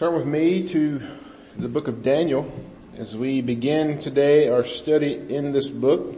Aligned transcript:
Turn 0.00 0.14
with 0.14 0.24
me 0.24 0.66
to 0.68 0.98
the 1.58 1.68
book 1.68 1.86
of 1.86 2.02
Daniel 2.02 2.50
as 2.96 3.14
we 3.14 3.42
begin 3.42 3.98
today 3.98 4.48
our 4.48 4.64
study 4.64 5.12
in 5.12 5.52
this 5.52 5.68
book. 5.68 6.16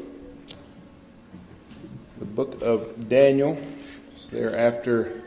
The 2.20 2.24
book 2.24 2.62
of 2.62 3.08
Daniel. 3.08 3.58
It's 4.14 4.30
there 4.30 4.56
after 4.56 5.22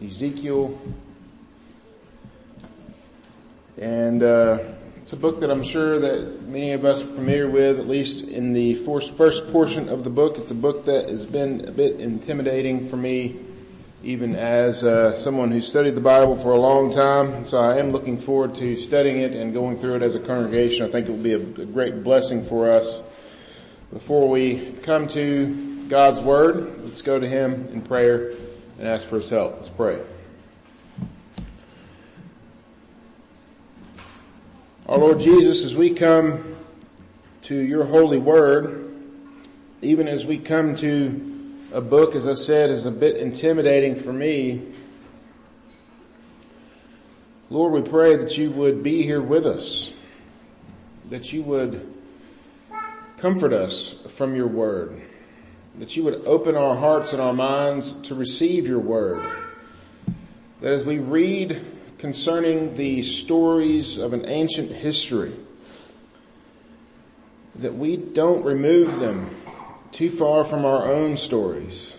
Ezekiel. 0.00 0.80
And 3.76 4.22
uh, 4.22 4.60
it's 4.98 5.12
a 5.12 5.16
book 5.16 5.40
that 5.40 5.50
I'm 5.50 5.64
sure 5.64 5.98
that 5.98 6.42
many 6.42 6.70
of 6.70 6.84
us 6.84 7.02
are 7.02 7.06
familiar 7.06 7.50
with, 7.50 7.80
at 7.80 7.88
least 7.88 8.28
in 8.28 8.52
the 8.52 8.76
first, 8.76 9.16
first 9.16 9.50
portion 9.50 9.88
of 9.88 10.04
the 10.04 10.10
book. 10.10 10.38
It's 10.38 10.52
a 10.52 10.54
book 10.54 10.84
that 10.84 11.08
has 11.08 11.26
been 11.26 11.66
a 11.66 11.72
bit 11.72 12.00
intimidating 12.00 12.86
for 12.86 12.96
me 12.96 13.49
even 14.02 14.34
as 14.34 14.82
uh, 14.82 15.16
someone 15.16 15.50
who 15.50 15.60
studied 15.60 15.94
the 15.94 16.00
Bible 16.00 16.34
for 16.34 16.52
a 16.52 16.60
long 16.60 16.90
time. 16.90 17.44
So 17.44 17.58
I 17.58 17.78
am 17.78 17.90
looking 17.90 18.16
forward 18.16 18.54
to 18.56 18.74
studying 18.76 19.20
it 19.20 19.32
and 19.32 19.52
going 19.52 19.76
through 19.76 19.96
it 19.96 20.02
as 20.02 20.14
a 20.14 20.20
congregation. 20.20 20.86
I 20.86 20.90
think 20.90 21.08
it 21.08 21.10
will 21.10 21.18
be 21.18 21.34
a, 21.34 21.40
a 21.40 21.66
great 21.66 22.02
blessing 22.02 22.42
for 22.42 22.70
us. 22.70 23.02
Before 23.92 24.28
we 24.28 24.72
come 24.82 25.06
to 25.08 25.86
God's 25.88 26.20
Word, 26.20 26.80
let's 26.80 27.02
go 27.02 27.18
to 27.18 27.28
Him 27.28 27.66
in 27.72 27.82
prayer 27.82 28.32
and 28.78 28.88
ask 28.88 29.08
for 29.08 29.16
His 29.16 29.28
help. 29.28 29.54
Let's 29.54 29.68
pray. 29.68 30.00
Our 34.88 34.98
Lord 34.98 35.20
Jesus, 35.20 35.64
as 35.64 35.76
we 35.76 35.90
come 35.90 36.56
to 37.42 37.54
your 37.54 37.84
holy 37.84 38.18
word, 38.18 38.92
even 39.82 40.08
as 40.08 40.24
we 40.24 40.38
come 40.38 40.74
to 40.76 41.29
a 41.72 41.80
book, 41.80 42.16
as 42.16 42.26
I 42.26 42.34
said, 42.34 42.70
is 42.70 42.86
a 42.86 42.90
bit 42.90 43.16
intimidating 43.16 43.94
for 43.94 44.12
me. 44.12 44.60
Lord, 47.48 47.72
we 47.72 47.88
pray 47.88 48.16
that 48.16 48.36
you 48.36 48.50
would 48.50 48.82
be 48.82 49.02
here 49.02 49.22
with 49.22 49.46
us, 49.46 49.92
that 51.10 51.32
you 51.32 51.42
would 51.42 51.94
comfort 53.18 53.52
us 53.52 54.02
from 54.08 54.34
your 54.34 54.46
word, 54.46 55.00
that 55.78 55.96
you 55.96 56.02
would 56.04 56.26
open 56.26 56.56
our 56.56 56.76
hearts 56.76 57.12
and 57.12 57.22
our 57.22 57.32
minds 57.32 57.92
to 58.02 58.14
receive 58.14 58.66
your 58.66 58.80
word, 58.80 59.30
that 60.60 60.72
as 60.72 60.84
we 60.84 60.98
read 60.98 61.64
concerning 61.98 62.74
the 62.76 63.02
stories 63.02 63.98
of 63.98 64.12
an 64.12 64.28
ancient 64.28 64.72
history, 64.72 65.34
that 67.56 67.74
we 67.74 67.96
don't 67.96 68.44
remove 68.44 68.98
them 68.98 69.36
too 69.92 70.10
far 70.10 70.44
from 70.44 70.64
our 70.64 70.90
own 70.90 71.16
stories 71.16 71.96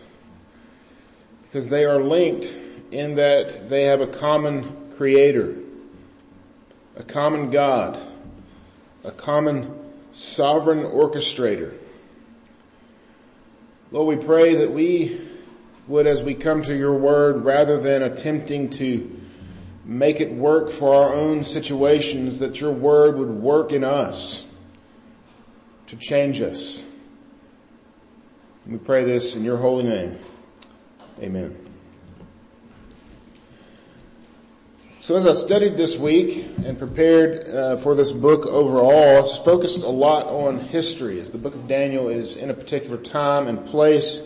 because 1.44 1.70
they 1.70 1.84
are 1.84 2.02
linked 2.02 2.54
in 2.92 3.16
that 3.16 3.70
they 3.70 3.84
have 3.84 4.00
a 4.00 4.08
common 4.08 4.94
creator, 4.96 5.56
a 6.96 7.04
common 7.04 7.52
God, 7.52 8.00
a 9.04 9.12
common 9.12 9.78
sovereign 10.12 10.80
orchestrator. 10.80 11.74
Lord, 13.92 14.18
we 14.18 14.26
pray 14.26 14.56
that 14.56 14.72
we 14.72 15.20
would, 15.88 16.08
as 16.08 16.24
we 16.24 16.36
come 16.36 16.64
to 16.64 16.76
your 16.76 16.94
word, 16.94 17.44
rather 17.44 17.78
than 17.82 18.04
attempting 18.04 18.70
to 18.70 19.20
make 19.84 20.22
it 20.22 20.32
work 20.32 20.70
for 20.70 20.94
our 20.96 21.14
own 21.14 21.44
situations, 21.44 22.40
that 22.40 22.62
your 22.62 22.72
word 22.72 23.18
would 23.18 23.30
work 23.30 23.74
in 23.74 23.84
us 23.84 24.46
to 25.88 25.98
change 25.98 26.42
us 26.42 26.86
we 28.66 28.78
pray 28.78 29.04
this 29.04 29.36
in 29.36 29.44
your 29.44 29.58
holy 29.58 29.84
name. 29.84 30.18
Amen. 31.20 31.58
So 35.00 35.16
as 35.16 35.26
I 35.26 35.34
studied 35.34 35.78
this 35.78 35.98
week 35.98 36.46
and 36.64 36.78
prepared 36.78 37.48
uh, 37.50 37.78
for 37.78 37.96
this 37.96 38.12
book 38.12 38.46
overall, 38.46 39.24
focused 39.24 39.84
a 39.84 39.90
lot 39.90 40.28
on 40.28 40.60
history 40.60 41.20
as 41.20 41.32
the 41.32 41.40
book 41.40 41.56
of 41.56 41.68
Daniel 41.68 42.08
is 42.08 42.38
in 42.38 42.52
a 42.52 42.54
particular 42.54 42.98
time 42.98 43.48
and 43.48 43.66
place 43.66 44.22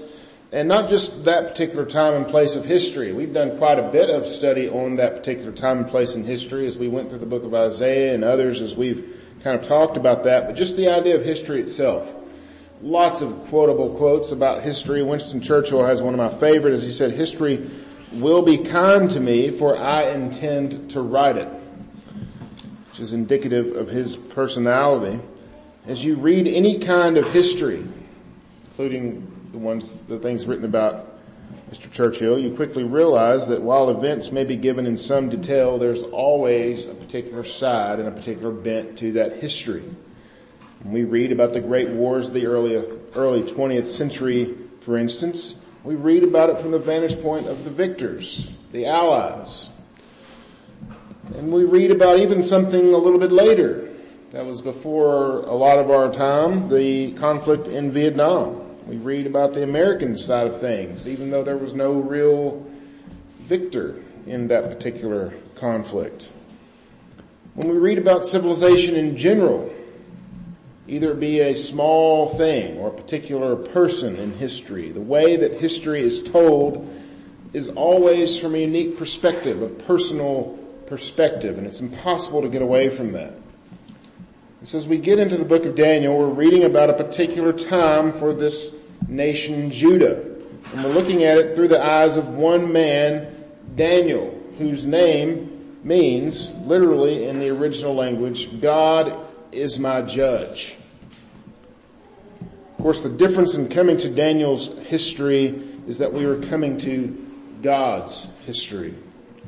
and 0.52 0.68
not 0.68 0.90
just 0.90 1.26
that 1.26 1.48
particular 1.48 1.86
time 1.86 2.14
and 2.14 2.28
place 2.28 2.58
of 2.58 2.66
history. 2.66 3.14
We've 3.14 3.34
done 3.34 3.58
quite 3.58 3.80
a 3.80 3.90
bit 3.90 4.10
of 4.10 4.28
study 4.28 4.70
on 4.70 4.98
that 4.98 5.16
particular 5.16 5.52
time 5.52 5.80
and 5.80 5.88
place 5.88 6.16
in 6.16 6.26
history 6.26 6.68
as 6.68 6.78
we 6.78 6.88
went 6.90 7.10
through 7.10 7.20
the 7.20 7.26
book 7.26 7.44
of 7.44 7.54
Isaiah 7.54 8.14
and 8.14 8.24
others 8.24 8.62
as 8.62 8.76
we've 8.76 9.18
kind 9.44 9.58
of 9.58 9.66
talked 9.66 9.96
about 9.96 10.24
that, 10.26 10.46
but 10.46 10.56
just 10.56 10.76
the 10.76 10.90
idea 10.90 11.16
of 11.16 11.24
history 11.24 11.62
itself 11.62 12.14
lots 12.82 13.22
of 13.22 13.32
quotable 13.50 13.96
quotes 13.96 14.32
about 14.32 14.62
history. 14.62 15.02
Winston 15.04 15.42
Churchill 15.42 15.86
has 15.86 16.02
one 16.02 16.14
of 16.14 16.20
my 16.20 16.30
favorite 16.30 16.74
as 16.74 16.84
he 16.84 16.92
said, 16.92 17.12
history 17.12 17.70
will 18.14 18.42
be 18.42 18.58
kind 18.58 19.10
to 19.12 19.20
me 19.20 19.50
for 19.50 19.78
I 19.78 20.04
intend 20.04 20.92
to 20.92 21.02
write 21.02 21.38
it, 21.38 21.48
which 22.90 23.00
is 23.00 23.14
indicative 23.14 23.76
of 23.76 23.90
his 23.90 24.16
personality. 24.16 25.20
As 25.86 26.04
you 26.04 26.16
read 26.16 26.48
any 26.48 26.80
kind 26.80 27.18
of 27.18 27.28
history, 27.30 27.84
including 28.66 29.50
the 29.52 29.58
ones, 29.58 30.04
the 30.04 30.20
things 30.20 30.46
written 30.46 30.66
about 30.66 31.14
Mr. 31.70 31.92
Churchill, 31.92 32.38
you 32.38 32.56
quickly 32.56 32.84
realize 32.84 33.48
that 33.48 33.62
while 33.62 33.90
events 33.90 34.32
may 34.32 34.44
be 34.44 34.56
given 34.56 34.86
in 34.86 34.98
some 34.98 35.30
detail, 35.30 35.78
there's 35.78 36.04
always 36.04 36.88
a 36.88 36.94
particular 36.94 37.44
side 37.44 38.00
and 38.00 38.08
a 38.08 38.12
particular 38.12 38.52
bent 38.52 38.98
to 39.00 39.14
that 39.14 39.38
history. 39.38 39.84
When 40.86 40.94
we 40.94 41.04
read 41.04 41.32
about 41.32 41.54
the 41.54 41.62
great 41.62 41.90
wars 41.90 42.28
of 42.28 42.36
the 42.36 42.46
early, 42.46 42.76
early 43.16 43.42
20th 43.42 43.88
century, 43.88 44.54
for 44.82 44.98
instance, 44.98 45.56
we 45.84 45.96
read 45.96 46.24
about 46.24 46.52
it 46.52 46.60
from 46.60 46.70
the 46.70 46.78
vantage 46.78 47.20
point 47.24 47.48
of 47.48 47.64
the 47.64 47.72
victors, 47.72 48.52
the 48.72 48.86
allies. 48.86 49.70
And 51.38 51.52
we 51.52 51.64
read 51.64 51.90
about 51.90 52.20
even 52.20 52.44
something 52.44 52.94
a 52.94 52.98
little 52.98 53.18
bit 53.18 53.32
later. 53.32 53.90
That 54.30 54.46
was 54.46 54.62
before 54.62 55.40
a 55.40 55.56
lot 55.56 55.80
of 55.80 55.90
our 55.90 56.14
time, 56.14 56.70
the 56.70 57.14
conflict 57.14 57.68
in 57.68 57.90
Vietnam. 57.90 58.62
We 58.86 58.98
read 58.98 59.26
about 59.26 59.54
the 59.54 59.64
American 59.64 60.16
side 60.16 60.46
of 60.46 60.62
things, 60.62 61.08
even 61.08 61.32
though 61.32 61.44
there 61.44 61.58
was 61.58 61.74
no 61.74 61.94
real 61.94 62.64
victor 63.40 64.04
in 64.28 64.50
that 64.50 64.70
particular 64.70 65.34
conflict. 65.56 66.32
When 67.56 67.70
we 67.72 67.80
read 67.80 67.98
about 67.98 68.24
civilization 68.24 68.96
in 68.96 69.18
general, 69.18 69.74
either 70.88 71.14
be 71.14 71.40
a 71.40 71.56
small 71.56 72.30
thing 72.30 72.78
or 72.78 72.90
a 72.90 72.94
particular 72.94 73.56
person 73.56 74.18
in 74.18 74.34
history. 74.34 74.92
The 74.92 75.02
way 75.02 75.36
that 75.36 75.54
history 75.54 76.02
is 76.02 76.22
told 76.22 76.94
is 77.54 77.70
always 77.70 78.38
from 78.38 78.54
a 78.56 78.60
unique 78.60 78.98
perspective, 78.98 79.62
a 79.62 79.70
personal 79.70 80.60
perspective, 80.86 81.58
and 81.58 81.66
it's 81.66 81.82
impossible 81.82 82.42
to 82.42 82.50
get 82.50 82.62
away 82.62 82.90
from 82.90 83.14
that. 83.14 83.34
And 84.60 84.68
so 84.68 84.78
as 84.78 84.88
we 84.88 84.98
get 84.98 85.20
into 85.20 85.38
the 85.38 85.46
book 85.46 85.66
of 85.66 85.76
Daniel, 85.76 86.18
we're 86.18 86.28
reading 86.28 86.64
about 86.64 86.90
a 86.90 86.94
particular 86.94 87.54
time 87.54 88.12
for 88.12 88.34
this 88.34 88.76
nation 89.08 89.72
Judah. 89.72 90.22
And 90.74 90.84
we're 90.84 90.94
looking 90.94 91.24
at 91.24 91.38
it 91.38 91.56
through 91.56 91.70
the 91.70 91.84
eyes 91.84 92.18
of 92.18 92.30
one 92.30 92.72
man, 92.72 93.34
Daniel, 93.76 94.40
whose 94.58 94.86
name 94.86 95.80
means, 95.84 96.52
literally 96.54 97.28
in 97.28 97.40
the 97.40 97.50
original 97.50 97.94
language, 97.94 98.60
God 98.60 99.18
is 99.56 99.80
my 99.80 100.02
judge. 100.02 100.76
Of 102.42 102.84
course, 102.84 103.02
the 103.02 103.10
difference 103.10 103.56
in 103.56 103.70
coming 103.70 103.98
to 103.98 104.10
Daniel's 104.10 104.68
history 104.84 105.48
is 105.88 105.98
that 106.00 106.14
we 106.14 106.26
are 106.26 106.40
coming 106.42 106.78
to 106.80 107.26
God's 107.62 108.28
history. 108.46 108.94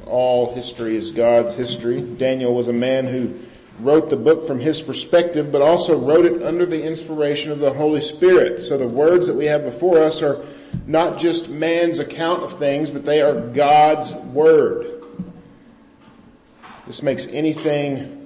All 0.05 0.55
history 0.55 0.95
is 0.95 1.11
God's 1.11 1.53
history. 1.53 2.01
Daniel 2.01 2.55
was 2.55 2.67
a 2.67 2.73
man 2.73 3.05
who 3.05 3.37
wrote 3.79 4.09
the 4.09 4.15
book 4.15 4.47
from 4.47 4.59
his 4.59 4.81
perspective, 4.81 5.51
but 5.51 5.61
also 5.61 5.99
wrote 5.99 6.25
it 6.25 6.41
under 6.41 6.65
the 6.65 6.83
inspiration 6.83 7.51
of 7.51 7.59
the 7.59 7.73
Holy 7.73 8.01
Spirit. 8.01 8.61
So 8.61 8.77
the 8.77 8.87
words 8.87 9.27
that 9.27 9.35
we 9.35 9.45
have 9.45 9.63
before 9.63 9.99
us 9.99 10.23
are 10.23 10.43
not 10.87 11.19
just 11.19 11.49
man's 11.49 11.99
account 11.99 12.43
of 12.43 12.57
things, 12.57 12.89
but 12.89 13.05
they 13.05 13.21
are 13.21 13.39
God's 13.39 14.13
word. 14.13 15.03
This 16.87 17.03
makes 17.03 17.27
anything 17.27 18.16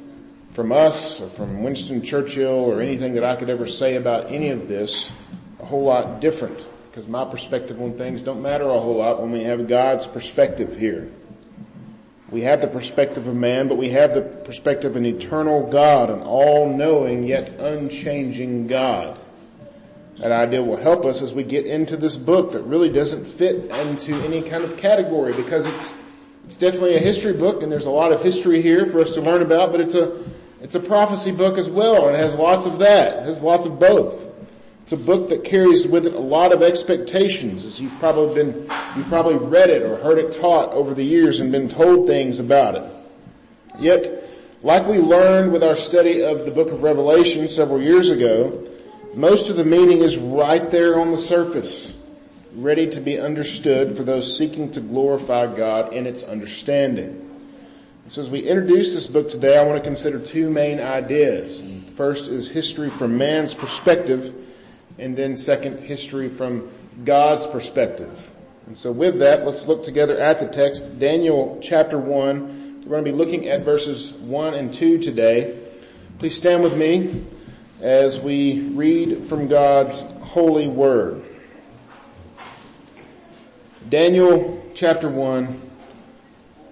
from 0.52 0.72
us 0.72 1.22
or 1.22 1.30
from 1.30 1.64
Winston 1.64 2.02
Churchill 2.02 2.48
or 2.48 2.82
anything 2.82 3.16
that 3.16 3.24
I 3.24 3.36
could 3.36 3.50
ever 3.50 3.68
say 3.68 3.96
about 3.96 4.32
any 4.32 4.50
of 4.50 4.68
this 4.68 5.10
a 5.60 5.66
whole 5.66 5.84
lot 5.84 6.20
different 6.20 6.68
because 6.90 7.08
my 7.08 7.24
perspective 7.24 7.82
on 7.82 7.94
things 7.98 8.22
don't 8.22 8.42
matter 8.42 8.70
a 8.70 8.80
whole 8.80 8.98
lot 8.98 9.22
when 9.22 9.32
we 9.32 9.44
have 9.46 9.68
God's 9.68 10.06
perspective 10.06 10.78
here. 10.78 11.10
We 12.30 12.42
have 12.42 12.62
the 12.62 12.68
perspective 12.68 13.28
of 13.28 13.36
man, 13.36 13.70
but 13.70 13.78
we 13.78 13.90
have 13.90 14.14
the 14.14 14.22
perspective 14.22 14.92
of 14.92 14.98
an 14.98 15.06
eternal 15.06 15.68
God, 15.68 16.10
an 16.10 16.22
all-knowing 16.22 17.24
yet 17.24 17.60
unchanging 17.60 18.68
God. 18.68 19.18
That 20.18 20.32
idea 20.32 20.62
will 20.62 20.78
help 20.78 21.06
us 21.06 21.22
as 21.22 21.34
we 21.34 21.44
get 21.44 21.66
into 21.66 21.96
this 21.96 22.18
book 22.18 22.52
that 22.52 22.62
really 22.64 22.90
doesn't 22.90 23.26
fit 23.26 23.72
into 23.72 24.16
any 24.22 24.42
kind 24.42 24.64
of 24.64 24.78
category 24.78 25.34
because 25.34 25.66
it's, 25.66 25.94
it's 26.46 26.58
definitely 26.58 26.96
a 26.96 27.00
history 27.00 27.34
book 27.34 27.64
and 27.64 27.72
there's 27.72 27.86
a 27.86 27.92
lot 27.92 28.12
of 28.12 28.22
history 28.22 28.62
here 28.62 28.86
for 28.86 29.00
us 29.00 29.14
to 29.14 29.22
learn 29.22 29.42
about, 29.42 29.72
but 29.72 29.80
it's 29.80 29.96
a, 29.96 30.24
it's 30.62 30.76
a 30.76 30.80
prophecy 30.80 31.32
book 31.32 31.58
as 31.58 31.70
well, 31.70 32.08
and 32.08 32.16
it 32.16 32.20
has 32.20 32.36
lots 32.36 32.66
of 32.66 32.80
that. 32.80 33.20
It 33.20 33.24
has 33.24 33.42
lots 33.42 33.66
of 33.66 33.80
both. 33.80 34.28
It's 34.84 34.92
a 34.92 34.98
book 34.98 35.30
that 35.30 35.44
carries 35.44 35.88
with 35.88 36.06
it 36.06 36.14
a 36.14 36.20
lot 36.20 36.54
of 36.54 36.62
expectations, 36.62 37.66
as 37.66 37.80
you've 37.80 37.98
probably 38.00 38.36
been, 38.36 38.70
you've 38.96 39.08
probably 39.08 39.36
read 39.36 39.70
it 39.70 39.84
or 39.84 39.98
heard 39.98 40.18
it 40.18 40.34
taught 40.34 40.72
over 40.74 40.94
the 40.94 41.04
years 41.04 41.40
and 41.40 41.52
been 41.52 41.70
told 41.70 42.08
things 42.08 42.40
about 42.40 42.76
it. 42.76 42.84
Yet, 43.80 44.30
like 44.64 44.86
we 44.86 45.00
learned 45.00 45.52
with 45.52 45.64
our 45.64 45.76
study 45.76 46.24
of 46.24 46.46
the 46.46 46.52
book 46.52 46.72
of 46.72 46.84
Revelation 46.84 47.48
several 47.48 47.82
years 47.82 48.12
ago, 48.12 48.68
most 49.16 49.50
of 49.50 49.56
the 49.56 49.66
meaning 49.66 50.00
is 50.00 50.18
right 50.18 50.70
there 50.70 51.00
on 51.00 51.12
the 51.12 51.18
surface, 51.18 51.94
ready 52.54 52.90
to 52.90 53.02
be 53.02 53.20
understood 53.20 53.98
for 53.98 54.04
those 54.04 54.38
seeking 54.38 54.72
to 54.74 54.82
glorify 54.82 55.48
God 55.56 55.94
in 55.94 56.06
its 56.06 56.24
understanding. 56.24 57.31
So 58.12 58.20
as 58.20 58.30
we 58.30 58.42
introduce 58.42 58.94
this 58.94 59.08
book 59.08 59.30
today, 59.30 59.58
I 59.58 59.64
want 59.64 59.82
to 59.82 59.90
consider 59.90 60.20
two 60.20 60.50
main 60.50 60.82
ideas. 60.82 61.64
First 61.96 62.30
is 62.30 62.52
history 62.52 62.90
from 62.90 63.18
man's 63.18 63.54
perspective, 63.54 64.36
and 65.00 65.16
then 65.16 65.38
second, 65.38 65.80
history 65.80 66.28
from 66.28 66.70
God's 67.06 67.48
perspective. 67.48 68.34
And 68.68 68.78
so 68.78 68.92
with 68.92 69.20
that, 69.20 69.46
let's 69.46 69.66
look 69.66 69.86
together 69.86 70.20
at 70.20 70.42
the 70.42 70.48
text, 70.48 71.00
Daniel 71.00 71.58
chapter 71.62 71.98
1. 71.98 72.82
We're 72.84 72.90
going 72.90 73.06
to 73.06 73.12
be 73.14 73.18
looking 73.18 73.48
at 73.48 73.64
verses 73.64 74.12
1 74.12 74.56
and 74.56 74.74
2 74.74 74.98
today. 74.98 75.58
Please 76.20 76.36
stand 76.36 76.64
with 76.64 76.76
me 76.76 77.24
as 77.80 78.20
we 78.20 78.60
read 78.72 79.20
from 79.20 79.48
God's 79.48 80.02
holy 80.20 80.68
word. 80.68 81.24
Daniel 83.88 84.70
chapter 84.76 85.08
1 85.08 85.71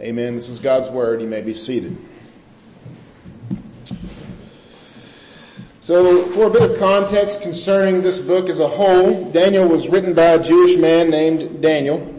Amen. 0.00 0.34
This 0.34 0.48
is 0.48 0.58
God's 0.58 0.88
word. 0.88 1.20
You 1.20 1.28
may 1.28 1.40
be 1.40 1.54
seated. 1.54 1.96
So 5.80 6.26
for 6.30 6.48
a 6.48 6.50
bit 6.50 6.68
of 6.68 6.78
context 6.80 7.42
concerning 7.42 8.02
this 8.02 8.18
book 8.18 8.48
as 8.48 8.58
a 8.58 8.66
whole, 8.66 9.30
Daniel 9.30 9.68
was 9.68 9.86
written 9.86 10.12
by 10.12 10.30
a 10.30 10.42
Jewish 10.42 10.76
man 10.76 11.10
named 11.10 11.62
Daniel. 11.62 12.12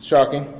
Shocking. 0.00 0.54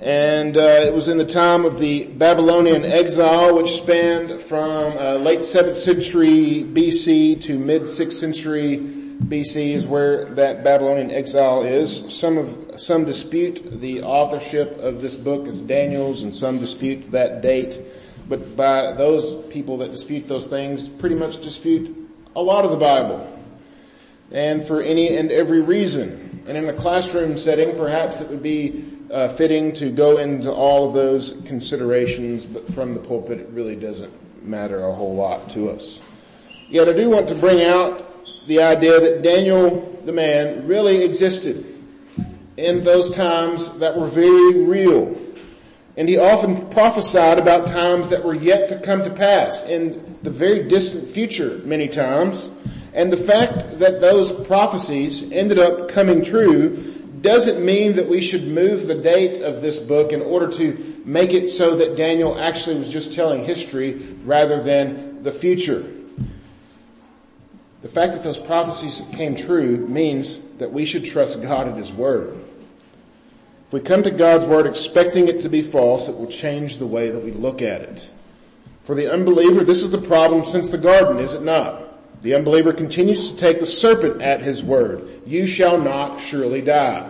And 0.00 0.56
uh, 0.56 0.60
it 0.60 0.94
was 0.94 1.08
in 1.08 1.18
the 1.18 1.26
time 1.26 1.64
of 1.64 1.80
the 1.80 2.06
Babylonian 2.06 2.84
exile, 2.84 3.56
which 3.56 3.72
spanned 3.72 4.40
from 4.40 4.96
uh, 4.96 5.14
late 5.14 5.40
7th 5.40 5.74
century 5.74 6.62
BC 6.62 7.42
to 7.42 7.58
mid 7.58 7.82
6th 7.82 8.12
century 8.12 8.95
BC 9.24 9.72
is 9.72 9.86
where 9.86 10.26
that 10.34 10.62
Babylonian 10.62 11.10
exile 11.10 11.62
is. 11.62 12.14
Some 12.14 12.38
of, 12.38 12.80
some 12.80 13.04
dispute 13.04 13.80
the 13.80 14.02
authorship 14.02 14.78
of 14.78 15.00
this 15.00 15.14
book 15.14 15.48
as 15.48 15.62
Daniel's 15.62 16.22
and 16.22 16.34
some 16.34 16.58
dispute 16.58 17.10
that 17.12 17.40
date. 17.40 17.80
But 18.28 18.56
by 18.56 18.92
those 18.92 19.34
people 19.46 19.78
that 19.78 19.92
dispute 19.92 20.28
those 20.28 20.48
things 20.48 20.88
pretty 20.88 21.14
much 21.14 21.40
dispute 21.40 22.10
a 22.34 22.42
lot 22.42 22.64
of 22.64 22.70
the 22.70 22.76
Bible. 22.76 23.32
And 24.30 24.66
for 24.66 24.82
any 24.82 25.16
and 25.16 25.30
every 25.30 25.60
reason. 25.60 26.44
And 26.46 26.56
in 26.56 26.68
a 26.68 26.72
classroom 26.72 27.36
setting, 27.38 27.76
perhaps 27.76 28.20
it 28.20 28.28
would 28.28 28.42
be 28.42 28.84
uh, 29.10 29.28
fitting 29.28 29.72
to 29.74 29.90
go 29.90 30.18
into 30.18 30.52
all 30.52 30.86
of 30.86 30.94
those 30.94 31.40
considerations, 31.46 32.44
but 32.44 32.72
from 32.72 32.94
the 32.94 33.00
pulpit 33.00 33.40
it 33.40 33.48
really 33.50 33.76
doesn't 33.76 34.12
matter 34.44 34.84
a 34.86 34.92
whole 34.92 35.14
lot 35.14 35.48
to 35.50 35.70
us. 35.70 36.02
Yet 36.68 36.88
I 36.88 36.92
do 36.92 37.08
want 37.10 37.28
to 37.28 37.34
bring 37.34 37.64
out 37.64 38.15
the 38.46 38.62
idea 38.62 39.00
that 39.00 39.22
Daniel, 39.22 40.00
the 40.04 40.12
man, 40.12 40.66
really 40.66 41.04
existed 41.04 41.64
in 42.56 42.80
those 42.82 43.10
times 43.10 43.78
that 43.78 43.96
were 43.96 44.06
very 44.06 44.64
real. 44.64 45.16
And 45.96 46.08
he 46.08 46.18
often 46.18 46.68
prophesied 46.68 47.38
about 47.38 47.66
times 47.66 48.10
that 48.10 48.24
were 48.24 48.34
yet 48.34 48.68
to 48.68 48.78
come 48.78 49.02
to 49.04 49.10
pass 49.10 49.64
in 49.64 50.18
the 50.22 50.30
very 50.30 50.68
distant 50.68 51.08
future 51.08 51.60
many 51.64 51.88
times. 51.88 52.50
And 52.92 53.12
the 53.12 53.16
fact 53.16 53.78
that 53.78 54.00
those 54.00 54.32
prophecies 54.46 55.30
ended 55.32 55.58
up 55.58 55.88
coming 55.88 56.22
true 56.22 56.92
doesn't 57.20 57.64
mean 57.64 57.96
that 57.96 58.08
we 58.08 58.20
should 58.20 58.46
move 58.46 58.86
the 58.86 58.94
date 58.94 59.42
of 59.42 59.62
this 59.62 59.80
book 59.80 60.12
in 60.12 60.20
order 60.20 60.48
to 60.52 61.02
make 61.04 61.32
it 61.32 61.48
so 61.48 61.76
that 61.76 61.96
Daniel 61.96 62.38
actually 62.38 62.76
was 62.76 62.92
just 62.92 63.12
telling 63.12 63.44
history 63.44 63.94
rather 64.24 64.62
than 64.62 65.22
the 65.22 65.32
future. 65.32 65.84
The 67.86 67.92
fact 67.92 68.14
that 68.14 68.24
those 68.24 68.36
prophecies 68.36 69.06
came 69.12 69.36
true 69.36 69.76
means 69.86 70.38
that 70.54 70.72
we 70.72 70.84
should 70.84 71.04
trust 71.04 71.40
God 71.40 71.68
at 71.68 71.76
His 71.76 71.92
Word. 71.92 72.36
If 73.68 73.72
we 73.72 73.78
come 73.78 74.02
to 74.02 74.10
God's 74.10 74.44
Word 74.44 74.66
expecting 74.66 75.28
it 75.28 75.42
to 75.42 75.48
be 75.48 75.62
false, 75.62 76.08
it 76.08 76.16
will 76.16 76.26
change 76.26 76.78
the 76.78 76.86
way 76.86 77.10
that 77.10 77.22
we 77.22 77.30
look 77.30 77.62
at 77.62 77.82
it. 77.82 78.10
For 78.82 78.96
the 78.96 79.12
unbeliever, 79.12 79.62
this 79.62 79.84
is 79.84 79.92
the 79.92 79.98
problem 79.98 80.42
since 80.42 80.68
the 80.68 80.78
garden, 80.78 81.20
is 81.20 81.32
it 81.32 81.42
not? 81.42 82.22
The 82.24 82.34
unbeliever 82.34 82.72
continues 82.72 83.30
to 83.30 83.36
take 83.36 83.60
the 83.60 83.66
serpent 83.66 84.20
at 84.20 84.42
his 84.42 84.64
word. 84.64 85.08
You 85.24 85.46
shall 85.46 85.78
not 85.78 86.20
surely 86.20 86.62
die. 86.62 87.08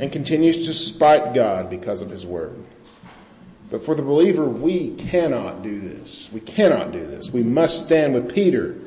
And 0.00 0.10
continues 0.10 0.66
to 0.66 0.72
spite 0.72 1.34
God 1.34 1.70
because 1.70 2.02
of 2.02 2.10
his 2.10 2.26
word. 2.26 2.58
But 3.70 3.84
for 3.84 3.94
the 3.94 4.02
believer, 4.02 4.44
we 4.44 4.96
cannot 4.96 5.62
do 5.62 5.78
this. 5.78 6.30
We 6.32 6.40
cannot 6.40 6.90
do 6.90 7.06
this. 7.06 7.30
We 7.30 7.44
must 7.44 7.84
stand 7.86 8.12
with 8.12 8.34
Peter 8.34 8.81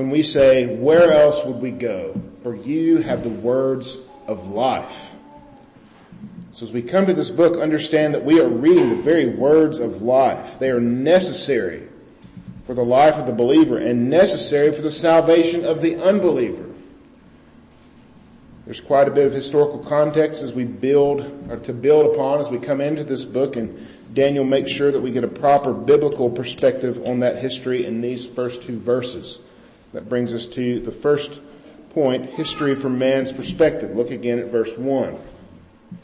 when 0.00 0.08
we 0.08 0.22
say, 0.22 0.76
where 0.76 1.12
else 1.12 1.44
would 1.44 1.60
we 1.60 1.70
go? 1.70 2.18
For 2.42 2.54
you 2.54 3.02
have 3.02 3.22
the 3.22 3.28
words 3.28 3.98
of 4.26 4.48
life. 4.48 5.14
So 6.52 6.64
as 6.64 6.72
we 6.72 6.80
come 6.80 7.04
to 7.04 7.12
this 7.12 7.28
book, 7.28 7.58
understand 7.58 8.14
that 8.14 8.24
we 8.24 8.40
are 8.40 8.48
reading 8.48 8.88
the 8.88 9.02
very 9.02 9.26
words 9.26 9.78
of 9.78 10.00
life. 10.00 10.58
They 10.58 10.70
are 10.70 10.80
necessary 10.80 11.86
for 12.64 12.72
the 12.72 12.82
life 12.82 13.16
of 13.16 13.26
the 13.26 13.34
believer 13.34 13.76
and 13.76 14.08
necessary 14.08 14.72
for 14.72 14.80
the 14.80 14.90
salvation 14.90 15.66
of 15.66 15.82
the 15.82 15.96
unbeliever. 15.96 16.64
There's 18.64 18.80
quite 18.80 19.06
a 19.06 19.10
bit 19.10 19.26
of 19.26 19.34
historical 19.34 19.80
context 19.80 20.42
as 20.42 20.54
we 20.54 20.64
build, 20.64 21.50
or 21.50 21.58
to 21.58 21.74
build 21.74 22.14
upon 22.14 22.40
as 22.40 22.48
we 22.48 22.58
come 22.58 22.80
into 22.80 23.04
this 23.04 23.26
book 23.26 23.56
and 23.56 23.86
Daniel 24.14 24.44
makes 24.44 24.70
sure 24.70 24.90
that 24.90 25.00
we 25.02 25.10
get 25.10 25.24
a 25.24 25.28
proper 25.28 25.74
biblical 25.74 26.30
perspective 26.30 27.06
on 27.06 27.20
that 27.20 27.36
history 27.36 27.84
in 27.84 28.00
these 28.00 28.26
first 28.26 28.62
two 28.62 28.78
verses. 28.78 29.40
That 29.92 30.08
brings 30.08 30.32
us 30.32 30.46
to 30.48 30.80
the 30.80 30.92
first 30.92 31.40
point, 31.90 32.26
history 32.26 32.74
from 32.76 32.98
man's 32.98 33.32
perspective. 33.32 33.96
Look 33.96 34.12
again 34.12 34.38
at 34.38 34.46
verse 34.46 34.76
1. 34.76 35.18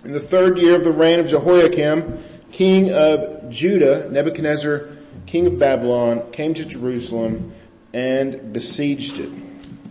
In 0.04 0.12
the 0.12 0.20
third 0.20 0.58
year 0.58 0.74
of 0.74 0.82
the 0.82 0.90
reign 0.90 1.20
of 1.20 1.28
Jehoiakim, 1.28 2.22
king 2.50 2.92
of 2.92 3.48
Judah, 3.48 4.08
Nebuchadnezzar, 4.10 4.88
king 5.26 5.46
of 5.46 5.58
Babylon, 5.58 6.30
came 6.32 6.54
to 6.54 6.64
Jerusalem 6.64 7.52
and 7.92 8.52
besieged 8.52 9.20
it. 9.20 9.30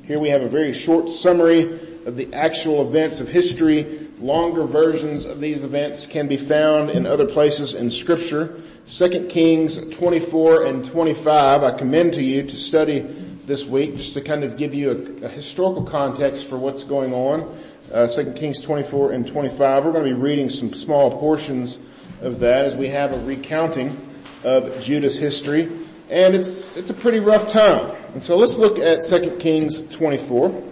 Here 0.04 0.20
we 0.20 0.30
have 0.30 0.42
a 0.42 0.50
very 0.50 0.74
short 0.74 1.10
summary 1.10 1.80
of 2.06 2.18
the 2.18 2.34
actual 2.34 2.82
events 2.88 3.22
of 3.22 3.30
history. 3.30 4.10
Longer 4.20 4.66
versions 4.66 5.24
of 5.24 5.40
these 5.40 5.64
events 5.64 6.06
can 6.06 6.28
be 6.28 6.38
found 6.38 6.90
in 6.90 7.06
other 7.06 7.26
places 7.26 7.74
in 7.74 7.90
scripture. 7.90 8.62
2 8.88 9.28
Kings 9.30 9.78
24 9.90 10.66
and 10.66 10.86
25 10.86 11.64
I 11.64 11.72
commend 11.72 12.14
to 12.14 12.24
you 12.24 12.44
to 12.44 12.56
study 12.56 13.25
this 13.46 13.66
week 13.66 13.96
just 13.96 14.14
to 14.16 14.22
kind 14.22 14.44
of 14.44 14.58
give 14.58 14.74
you 14.74 14.92
a, 14.92 15.26
a 15.26 15.30
historical 15.30 15.84
context 15.84 16.48
for 16.48 16.58
what's 16.58 16.84
going 16.84 17.14
on. 17.14 17.58
Uh, 17.94 18.08
2 18.08 18.34
Kings 18.34 18.62
24 18.62 19.12
and 19.12 19.28
25. 19.28 19.86
We're 19.86 19.92
going 19.92 20.04
to 20.04 20.10
be 20.10 20.20
reading 20.20 20.50
some 20.50 20.74
small 20.74 21.20
portions 21.20 21.78
of 22.22 22.40
that 22.40 22.66
as 22.66 22.76
we 22.76 22.90
have 22.90 23.12
a 23.14 23.20
recounting 23.24 23.98
of 24.44 24.80
Judah's 24.82 25.16
history. 25.16 25.72
And 26.10 26.34
it's, 26.34 26.76
it's 26.78 26.90
a 26.90 26.94
pretty 26.94 27.20
rough 27.20 27.52
time. 27.52 27.96
And 28.14 28.24
so 28.24 28.38
let's 28.38 28.58
look 28.58 28.80
at 28.80 29.04
2 29.04 29.38
Kings 29.38 29.82
24. 29.94 30.64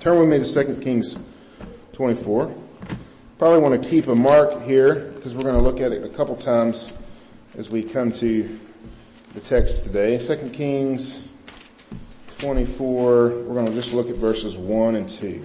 Turn 0.00 0.18
with 0.18 0.28
me 0.28 0.44
to 0.44 0.64
2 0.64 0.80
Kings 0.82 1.16
24. 1.92 2.54
Probably 3.38 3.60
want 3.60 3.80
to 3.80 3.88
keep 3.88 4.08
a 4.08 4.14
mark 4.14 4.62
here 4.62 5.12
because 5.14 5.34
we're 5.34 5.44
going 5.44 5.54
to 5.54 5.62
look 5.62 5.80
at 5.80 5.92
it 5.92 6.02
a 6.02 6.08
couple 6.08 6.34
times 6.34 6.92
as 7.56 7.70
we 7.70 7.84
come 7.84 8.10
to 8.12 8.58
the 9.34 9.40
text 9.40 9.84
today. 9.84 10.18
2 10.18 10.50
Kings 10.50 11.27
24, 12.38 13.28
we're 13.28 13.54
going 13.54 13.66
to 13.66 13.72
just 13.72 13.92
look 13.92 14.08
at 14.08 14.16
verses 14.16 14.56
1 14.56 14.94
and 14.94 15.08
2. 15.08 15.44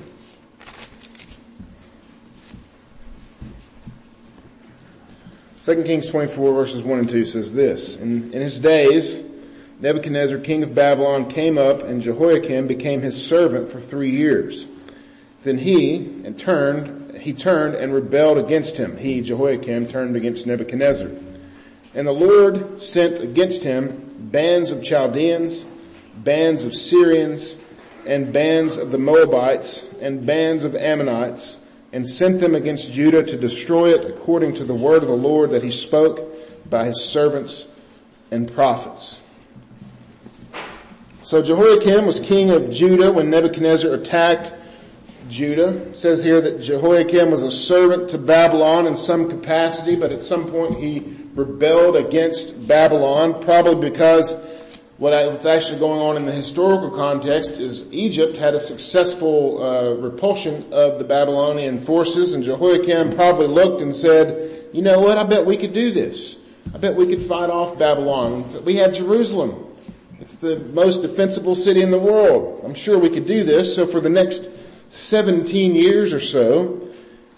2 5.63 5.83
Kings 5.83 6.07
24 6.11 6.53
verses 6.53 6.83
1 6.83 6.99
and 6.99 7.09
2 7.09 7.25
says 7.25 7.51
this, 7.53 7.97
in, 7.97 8.31
in 8.31 8.41
his 8.41 8.59
days, 8.59 9.23
Nebuchadnezzar, 9.79 10.37
king 10.37 10.61
of 10.61 10.75
Babylon, 10.75 11.29
came 11.29 11.57
up 11.57 11.81
and 11.81 11.99
Jehoiakim 11.99 12.67
became 12.67 13.01
his 13.01 13.25
servant 13.25 13.71
for 13.71 13.79
three 13.79 14.11
years. 14.11 14.67
Then 15.41 15.57
he, 15.57 15.95
and 16.23 16.37
turned, 16.37 17.17
he 17.17 17.33
turned 17.33 17.73
and 17.75 17.91
rebelled 17.93 18.37
against 18.37 18.77
him. 18.77 18.97
He, 18.97 19.21
Jehoiakim, 19.21 19.87
turned 19.87 20.15
against 20.15 20.45
Nebuchadnezzar. 20.45 21.09
And 21.95 22.07
the 22.07 22.11
Lord 22.11 22.79
sent 22.79 23.19
against 23.21 23.63
him 23.63 24.29
bands 24.31 24.69
of 24.69 24.83
Chaldeans, 24.83 25.65
bands 26.23 26.65
of 26.65 26.73
Syrians, 26.75 27.55
and 28.05 28.33
bands 28.33 28.77
of 28.77 28.91
the 28.91 28.97
Moabites, 28.97 29.89
and 30.01 30.25
bands 30.25 30.63
of 30.63 30.75
Ammonites, 30.75 31.59
and 31.91 32.07
sent 32.07 32.39
them 32.39 32.55
against 32.55 32.91
Judah 32.91 33.23
to 33.23 33.37
destroy 33.37 33.93
it 33.93 34.05
according 34.05 34.55
to 34.55 34.63
the 34.63 34.73
word 34.73 35.03
of 35.03 35.09
the 35.09 35.15
Lord 35.15 35.51
that 35.51 35.63
he 35.63 35.71
spoke 35.71 36.19
by 36.69 36.85
his 36.85 37.03
servants 37.03 37.67
and 38.31 38.51
prophets. 38.51 39.21
So 41.21 41.41
Jehoiakim 41.41 42.05
was 42.05 42.19
king 42.19 42.49
of 42.49 42.69
Judah 42.69 43.11
when 43.11 43.29
Nebuchadnezzar 43.29 43.93
attacked 43.93 44.53
Judah. 45.29 45.89
It 45.89 45.97
says 45.97 46.21
here 46.21 46.41
that 46.41 46.61
Jehoiakim 46.61 47.31
was 47.31 47.43
a 47.43 47.51
servant 47.51 48.09
to 48.09 48.17
Babylon 48.17 48.87
in 48.87 48.95
some 48.95 49.29
capacity, 49.29 49.95
but 49.95 50.11
at 50.11 50.21
some 50.21 50.51
point 50.51 50.77
he 50.77 51.15
rebelled 51.33 51.95
against 51.95 52.67
Babylon, 52.67 53.41
probably 53.41 53.89
because 53.89 54.35
what's 55.03 55.45
actually 55.45 55.79
going 55.79 55.99
on 55.99 56.15
in 56.15 56.25
the 56.25 56.31
historical 56.31 56.89
context 56.89 57.59
is 57.59 57.91
Egypt 57.91 58.37
had 58.37 58.55
a 58.55 58.59
successful 58.59 59.61
uh, 59.61 59.95
repulsion 59.95 60.65
of 60.71 60.97
the 60.97 61.03
Babylonian 61.03 61.83
forces, 61.83 62.33
and 62.33 62.41
Jehoiakim 62.41 63.11
probably 63.13 63.47
looked 63.47 63.81
and 63.81 63.93
said, 63.93 64.69
"You 64.71 64.81
know 64.81 65.01
what? 65.01 65.17
I 65.17 65.25
bet 65.25 65.45
we 65.45 65.57
could 65.57 65.73
do 65.73 65.91
this. 65.91 66.37
I 66.73 66.77
bet 66.77 66.95
we 66.95 67.05
could 67.05 67.21
fight 67.21 67.49
off 67.49 67.77
Babylon. 67.77 68.45
We 68.63 68.77
have 68.77 68.93
Jerusalem. 68.93 69.65
It's 70.21 70.37
the 70.37 70.57
most 70.73 71.01
defensible 71.01 71.55
city 71.55 71.81
in 71.81 71.91
the 71.91 71.99
world. 71.99 72.61
I'm 72.63 72.73
sure 72.73 72.97
we 72.97 73.09
could 73.09 73.27
do 73.27 73.43
this." 73.43 73.75
So 73.75 73.85
for 73.85 73.99
the 73.99 74.09
next 74.09 74.49
17 74.87 75.75
years 75.75 76.13
or 76.13 76.21
so, 76.21 76.79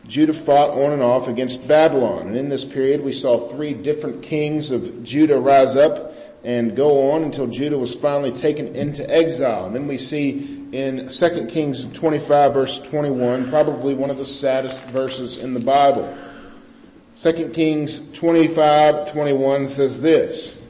Judah 0.05 0.33
fought 0.33 0.69
on 0.69 0.91
and 0.91 1.01
off 1.01 1.27
against 1.27 1.67
Babylon. 1.67 2.27
And 2.27 2.37
in 2.37 2.49
this 2.49 2.63
period 2.63 3.03
we 3.03 3.11
saw 3.11 3.47
three 3.49 3.73
different 3.73 4.21
kings 4.21 4.71
of 4.71 5.03
Judah 5.03 5.39
rise 5.39 5.75
up 5.75 6.13
and 6.45 6.75
go 6.75 7.11
on 7.11 7.23
until 7.23 7.47
Judah 7.47 7.77
was 7.77 7.95
finally 7.95 8.31
taken 8.31 8.75
into 8.75 9.09
exile. 9.09 9.65
And 9.65 9.73
then 9.73 9.87
we 9.87 9.97
see 9.97 10.67
in 10.71 11.09
2 11.09 11.47
Kings 11.47 11.85
25 11.91 12.53
verse 12.53 12.79
21, 12.81 13.49
probably 13.49 13.95
one 13.95 14.11
of 14.11 14.17
the 14.17 14.25
saddest 14.25 14.85
verses 14.85 15.39
in 15.39 15.55
the 15.55 15.59
Bible. 15.59 16.15
2 17.17 17.49
Kings 17.49 18.11
25, 18.11 19.11
21 19.11 19.67
says 19.67 20.01
this, 20.01 20.61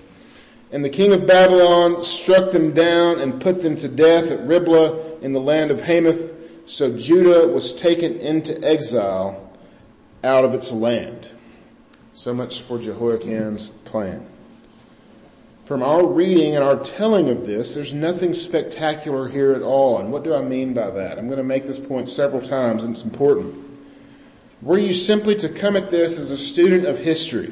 And 0.72 0.86
the 0.86 0.90
king 0.90 1.12
of 1.12 1.28
Babylon 1.28 2.04
struck 2.04 2.54
them 2.54 2.74
down 2.74 3.20
and 3.20 3.42
put 3.42 3.62
them 3.62 3.76
to 3.78 3.90
death 3.90 4.32
at 4.32 4.48
Riblah 4.48 5.20
in 5.22 5.34
the 5.34 5.42
land 5.42 5.72
of 5.72 5.82
Hamath, 5.82 6.32
so 6.68 6.98
Judah 6.98 7.48
was 7.48 7.74
taken 7.74 8.18
into 8.20 8.64
exile 8.64 9.52
out 10.24 10.46
of 10.46 10.54
its 10.54 10.72
land. 10.72 11.30
So 12.14 12.34
much 12.34 12.62
for 12.62 12.80
Jehoiakim's 12.80 13.70
plan. 13.70 14.26
From 15.66 15.82
our 15.82 16.06
reading 16.06 16.54
and 16.54 16.64
our 16.64 16.78
telling 16.78 17.30
of 17.30 17.48
this, 17.48 17.74
there's 17.74 17.92
nothing 17.92 18.36
spectacular 18.36 19.28
here 19.28 19.54
at 19.54 19.64
all. 19.64 19.98
And 19.98 20.12
what 20.12 20.24
do 20.24 20.36
I 20.36 20.42
mean 20.44 20.76
by 20.76 20.92
that? 20.92 21.18
I'm 21.18 21.26
going 21.26 21.40
to 21.40 21.44
make 21.44 21.66
this 21.66 21.80
point 21.80 22.08
several 22.08 22.42
times 22.42 22.84
and 22.84 22.94
it's 22.94 23.04
important. 23.04 23.66
Were 24.62 24.78
you 24.78 24.94
simply 24.94 25.34
to 25.36 25.50
come 25.50 25.76
at 25.76 25.90
this 25.90 26.20
as 26.20 26.30
a 26.30 26.38
student 26.38 26.86
of 26.86 27.00
history, 27.00 27.52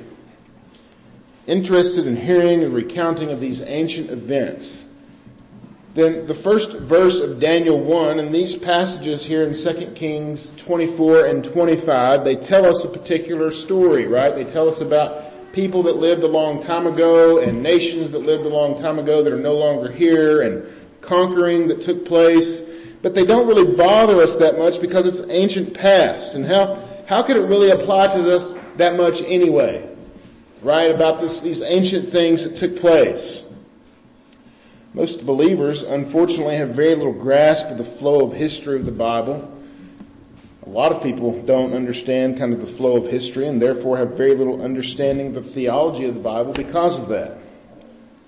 interested 1.48 2.06
in 2.06 2.16
hearing 2.16 2.60
the 2.60 2.70
recounting 2.70 3.32
of 3.32 3.40
these 3.40 3.62
ancient 3.62 4.12
events, 4.12 4.88
then 5.96 6.28
the 6.28 6.34
first 6.36 6.72
verse 6.72 7.20
of 7.20 7.40
Daniel 7.40 7.80
1 7.80 8.20
and 8.20 8.34
these 8.34 8.56
passages 8.56 9.26
here 9.26 9.44
in 9.44 9.54
2 9.54 9.92
Kings 9.96 10.52
24 10.58 11.26
and 11.26 11.44
25, 11.44 12.24
they 12.24 12.36
tell 12.36 12.66
us 12.66 12.84
a 12.84 12.90
particular 12.90 13.52
story, 13.52 14.08
right? 14.08 14.34
They 14.34 14.44
tell 14.44 14.68
us 14.68 14.82
about 14.82 15.33
people 15.54 15.84
that 15.84 15.98
lived 15.98 16.24
a 16.24 16.28
long 16.28 16.60
time 16.60 16.88
ago 16.88 17.38
and 17.38 17.64
nations 17.64 18.12
that 18.12 18.20
lived 18.20 18.46
a 18.46 18.50
long 18.50 18.78
time 18.78 19.00
ago 19.00 19.24
that 19.24 19.32
are 19.32 19.40
no 19.40 19.56
longer 19.56 19.90
here 19.90 20.42
and 20.42 20.66
conquering 21.00 21.68
that 21.68 21.82
took 21.82 22.06
place. 22.06 22.62
But 23.02 23.14
they 23.14 23.24
don't 23.26 23.48
really 23.48 23.76
bother 23.76 24.22
us 24.22 24.38
that 24.38 24.58
much 24.58 24.82
because 24.82 25.06
it's 25.06 25.22
ancient 25.30 25.74
past. 25.74 26.36
And 26.36 26.46
how, 26.46 26.84
how 27.08 27.22
could 27.22 27.38
it 27.38 27.42
really 27.42 27.70
apply 27.70 28.08
to 28.08 28.36
us 28.36 28.54
that 28.78 28.98
much 28.98 29.22
anyway? 29.24 29.88
Right? 30.62 30.90
About 30.90 31.22
this, 31.22 31.42
these 31.42 31.62
ancient 31.62 32.10
things 32.10 32.44
that 32.44 32.56
took 32.56 32.80
place. 32.80 33.44
Most 34.94 35.26
believers, 35.26 35.84
unfortunately, 35.84 36.56
have 36.56 36.70
very 36.70 36.96
little 36.96 37.14
grasp 37.14 37.68
of 37.68 37.78
the 37.78 37.84
flow 37.84 38.26
of 38.26 38.34
history 38.34 38.78
of 38.78 38.86
the 38.86 38.92
Bible. 38.92 39.50
A 40.66 40.70
lot 40.70 40.94
of 40.94 41.04
people 41.04 41.42
don't 41.44 41.74
understand 41.74 42.38
kind 42.38 42.54
of 42.54 42.62
the 42.62 42.68
flow 42.68 42.96
of 42.96 43.08
history 43.08 43.48
and 43.48 43.62
therefore 43.62 43.98
have 43.98 44.16
very 44.16 44.34
little 44.36 44.64
understanding 44.64 45.28
of 45.28 45.34
the 45.34 45.44
theology 45.44 46.06
of 46.06 46.14
the 46.14 46.22
Bible 46.22 46.54
because 46.54 46.98
of 46.98 47.10
that. 47.10 47.38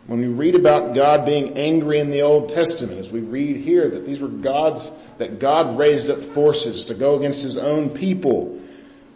When 0.08 0.20
we 0.20 0.28
read 0.28 0.56
about 0.56 0.94
God 0.94 1.26
being 1.26 1.58
angry 1.58 1.98
in 2.00 2.10
the 2.12 2.22
Old 2.22 2.50
Testament, 2.50 3.00
as 3.00 3.10
we 3.10 3.22
read 3.22 3.58
here 3.58 3.90
that 3.90 4.06
these 4.06 4.20
were 4.20 4.28
gods, 4.28 4.92
that 5.18 5.40
God 5.40 5.78
raised 5.78 6.10
up 6.10 6.20
forces 6.20 6.86
to 6.86 6.94
go 6.94 7.16
against 7.16 7.42
his 7.42 7.58
own 7.58 7.90
people, 7.90 8.62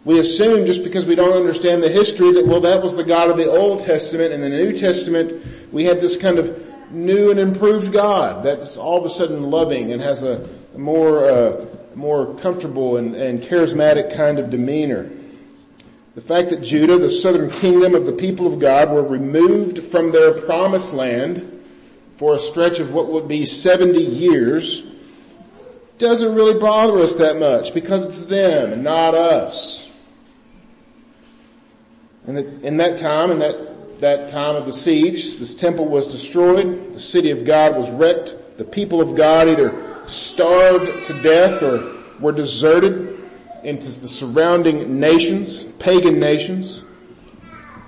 we 0.04 0.18
assume 0.18 0.64
just 0.64 0.82
because 0.82 1.04
we 1.04 1.14
don't 1.14 1.34
understand 1.34 1.82
the 1.82 1.90
history 1.90 2.32
that, 2.32 2.46
well, 2.46 2.60
that 2.60 2.82
was 2.82 2.96
the 2.96 3.04
God 3.04 3.30
of 3.30 3.36
the 3.36 3.50
Old 3.50 3.82
Testament 3.82 4.32
and 4.32 4.42
in 4.42 4.50
the 4.50 4.56
New 4.56 4.76
Testament 4.76 5.44
we 5.72 5.84
had 5.84 6.00
this 6.00 6.16
kind 6.16 6.38
of 6.38 6.90
new 6.90 7.30
and 7.30 7.38
improved 7.38 7.92
God 7.92 8.42
that's 8.42 8.76
all 8.76 8.98
of 8.98 9.04
a 9.04 9.10
sudden 9.10 9.50
loving 9.50 9.92
and 9.92 10.00
has 10.00 10.22
a 10.22 10.48
more, 10.76 11.26
uh, 11.26 11.66
more 12.00 12.34
comfortable 12.36 12.96
and, 12.96 13.14
and 13.14 13.42
charismatic 13.42 14.14
kind 14.16 14.38
of 14.38 14.50
demeanor. 14.50 15.10
The 16.14 16.20
fact 16.20 16.50
that 16.50 16.62
Judah, 16.62 16.98
the 16.98 17.10
southern 17.10 17.50
kingdom 17.50 17.94
of 17.94 18.06
the 18.06 18.12
people 18.12 18.46
of 18.52 18.58
God, 18.58 18.90
were 18.90 19.02
removed 19.02 19.84
from 19.84 20.10
their 20.10 20.32
promised 20.32 20.92
land 20.92 21.62
for 22.16 22.34
a 22.34 22.38
stretch 22.38 22.80
of 22.80 22.92
what 22.92 23.08
would 23.08 23.28
be 23.28 23.46
70 23.46 23.98
years 23.98 24.82
doesn't 25.98 26.34
really 26.34 26.58
bother 26.58 26.98
us 26.98 27.16
that 27.16 27.38
much 27.38 27.72
because 27.74 28.04
it's 28.04 28.22
them 28.22 28.72
and 28.72 28.82
not 28.82 29.14
us. 29.14 29.90
And 32.26 32.38
in 32.64 32.78
that 32.78 32.98
time, 32.98 33.30
in 33.30 33.38
that 33.38 33.70
that 34.00 34.30
time 34.30 34.56
of 34.56 34.66
the 34.66 34.72
siege. 34.72 35.36
This 35.36 35.54
temple 35.54 35.86
was 35.86 36.10
destroyed. 36.10 36.94
The 36.94 36.98
city 36.98 37.30
of 37.30 37.44
God 37.44 37.76
was 37.76 37.90
wrecked. 37.90 38.36
The 38.60 38.66
people 38.66 39.00
of 39.00 39.16
God 39.16 39.48
either 39.48 39.72
starved 40.06 41.04
to 41.06 41.22
death 41.22 41.62
or 41.62 41.96
were 42.20 42.30
deserted 42.30 43.18
into 43.64 43.98
the 43.98 44.06
surrounding 44.06 45.00
nations, 45.00 45.64
pagan 45.78 46.20
nations. 46.20 46.84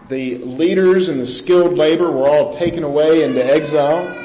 The 0.08 0.38
leaders 0.38 1.10
and 1.10 1.20
the 1.20 1.26
skilled 1.26 1.76
labor 1.76 2.10
were 2.10 2.26
all 2.26 2.54
taken 2.54 2.84
away 2.84 3.22
into 3.22 3.44
exile. 3.44 4.18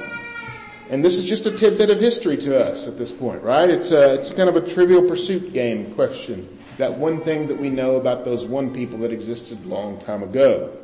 And 0.90 1.04
this 1.04 1.18
is 1.18 1.26
just 1.26 1.46
a 1.48 1.52
tidbit 1.52 1.90
of 1.90 2.00
history 2.00 2.38
to 2.38 2.58
us 2.58 2.88
at 2.88 2.98
this 2.98 3.12
point, 3.12 3.44
right? 3.44 3.70
It's 3.70 3.92
a, 3.92 4.14
it's 4.14 4.30
kind 4.30 4.48
of 4.48 4.56
a 4.56 4.66
trivial 4.66 5.02
pursuit 5.02 5.52
game 5.52 5.94
question. 5.96 6.48
That 6.78 6.98
one 6.98 7.20
thing 7.26 7.48
that 7.48 7.60
we 7.60 7.70
know 7.70 7.98
about 7.98 8.24
those 8.24 8.46
one 8.46 8.74
people 8.74 9.00
that 9.00 9.12
existed 9.12 9.66
a 9.66 9.68
long 9.68 10.00
time 10.00 10.24
ago. 10.24 10.78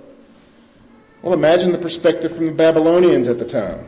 Well, 1.22 1.34
imagine 1.34 1.72
the 1.72 1.78
perspective 1.78 2.36
from 2.36 2.48
the 2.48 2.52
Babylonians 2.52 3.30
at 3.30 3.40
the 3.40 3.46
time. 3.46 3.88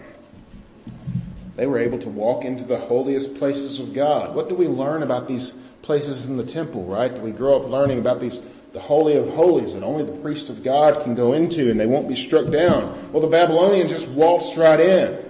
They 1.55 1.67
were 1.67 1.79
able 1.79 1.99
to 1.99 2.09
walk 2.09 2.43
into 2.43 2.63
the 2.63 2.77
holiest 2.77 3.35
places 3.35 3.79
of 3.79 3.93
God. 3.93 4.35
What 4.35 4.49
do 4.49 4.55
we 4.55 4.67
learn 4.67 5.03
about 5.03 5.27
these 5.27 5.53
places 5.81 6.29
in 6.29 6.37
the 6.37 6.45
temple, 6.45 6.85
right? 6.85 7.13
That 7.13 7.23
we 7.23 7.31
grow 7.31 7.55
up 7.55 7.69
learning 7.69 7.99
about 7.99 8.19
these, 8.19 8.41
the 8.73 8.79
holy 8.79 9.15
of 9.15 9.29
holies 9.29 9.75
that 9.75 9.83
only 9.83 10.03
the 10.03 10.17
priest 10.19 10.49
of 10.49 10.63
God 10.63 11.03
can 11.03 11.15
go 11.15 11.33
into 11.33 11.71
and 11.71 11.79
they 11.79 11.85
won't 11.85 12.09
be 12.09 12.15
struck 12.15 12.51
down. 12.51 13.11
Well, 13.11 13.21
the 13.21 13.27
Babylonians 13.27 13.91
just 13.91 14.07
waltzed 14.09 14.57
right 14.57 14.79
in. 14.79 15.23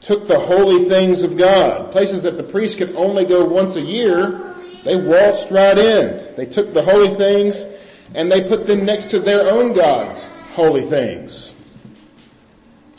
Took 0.00 0.28
the 0.28 0.38
holy 0.38 0.88
things 0.88 1.22
of 1.22 1.36
God, 1.36 1.92
places 1.92 2.22
that 2.22 2.36
the 2.36 2.42
priest 2.42 2.78
could 2.78 2.94
only 2.94 3.24
go 3.24 3.44
once 3.44 3.76
a 3.76 3.80
year, 3.80 4.54
they 4.84 4.96
waltzed 4.96 5.50
right 5.52 5.78
in. 5.78 6.34
They 6.36 6.46
took 6.46 6.74
the 6.74 6.82
holy 6.82 7.08
things 7.08 7.64
and 8.14 8.30
they 8.30 8.46
put 8.48 8.66
them 8.66 8.84
next 8.84 9.10
to 9.10 9.20
their 9.20 9.48
own 9.48 9.72
gods 9.72 10.30
holy 10.52 10.82
things. 10.82 11.54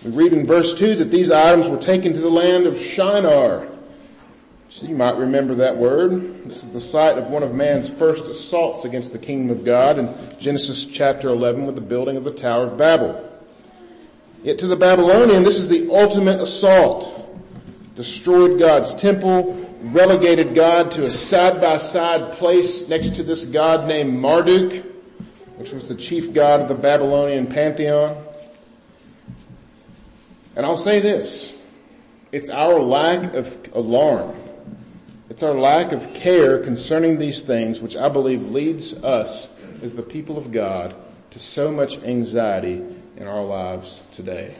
We 0.04 0.12
read 0.12 0.34
in 0.34 0.46
verse 0.46 0.74
2 0.74 0.96
that 0.96 1.12
these 1.12 1.32
items 1.32 1.70
were 1.70 1.78
taken 1.78 2.14
to 2.14 2.20
the 2.20 2.30
land 2.30 2.68
of 2.68 2.78
Shinar. 2.78 3.68
So 4.68 4.86
you 4.86 4.96
might 4.96 5.16
remember 5.16 5.56
that 5.56 5.78
word. 5.78 6.44
This 6.44 6.64
is 6.64 6.72
the 6.72 6.82
site 6.82 7.18
of 7.18 7.28
one 7.28 7.44
of 7.44 7.54
man's 7.54 7.88
first 7.88 8.26
assaults 8.26 8.86
against 8.86 9.14
the 9.14 9.20
kingdom 9.20 9.56
of 9.56 9.64
God 9.64 10.00
in 10.00 10.14
Genesis 10.40 10.86
chapter 10.86 11.30
11 11.30 11.66
with 11.66 11.76
the 11.76 11.82
building 11.82 12.18
of 12.18 12.24
the 12.24 12.32
Tower 12.32 12.66
of 12.66 12.78
Babel. 12.78 13.30
Yet 14.44 14.60
to 14.60 14.68
the 14.68 14.76
Babylonian, 14.76 15.44
this 15.44 15.58
is 15.58 15.70
the 15.70 15.90
ultimate 15.94 16.42
assault. 16.42 17.20
Destroyed 17.96 18.60
God's 18.60 18.94
temple, 18.96 19.54
relegated 19.84 20.54
God 20.54 20.92
to 20.94 21.06
a 21.06 21.10
side-by-side 21.10 22.34
place 22.34 22.90
next 22.90 23.16
to 23.16 23.24
this 23.24 23.46
God 23.46 23.88
named 23.88 24.20
Marduk, 24.20 24.84
which 25.56 25.72
was 25.72 25.86
the 25.88 25.96
chief 25.96 26.34
god 26.34 26.60
of 26.60 26.68
the 26.68 26.76
Babylonian 26.76 27.48
pantheon. 27.48 28.22
And 30.56 30.66
I'll 30.66 30.78
say 30.78 31.00
this, 31.00 31.54
it's 32.32 32.50
our 32.50 32.80
lack 32.80 33.34
of 33.34 33.58
alarm, 33.74 34.36
it's 35.30 35.42
our 35.42 35.56
lack 35.56 35.92
of 35.92 36.14
care 36.14 36.60
concerning 36.60 37.18
these 37.18 37.42
things 37.42 37.82
which 37.82 37.96
I 37.96 38.10
believe 38.10 38.52
leads 38.52 39.04
us 39.04 39.56
as 39.82 39.94
the 39.94 40.04
people 40.04 40.38
of 40.38 40.52
God 40.52 40.96
to 41.32 41.40
so 41.40 41.72
much 41.72 41.98
anxiety 42.04 42.84
in 43.18 43.28
our 43.28 43.44
lives 43.44 44.04
today. 44.12 44.56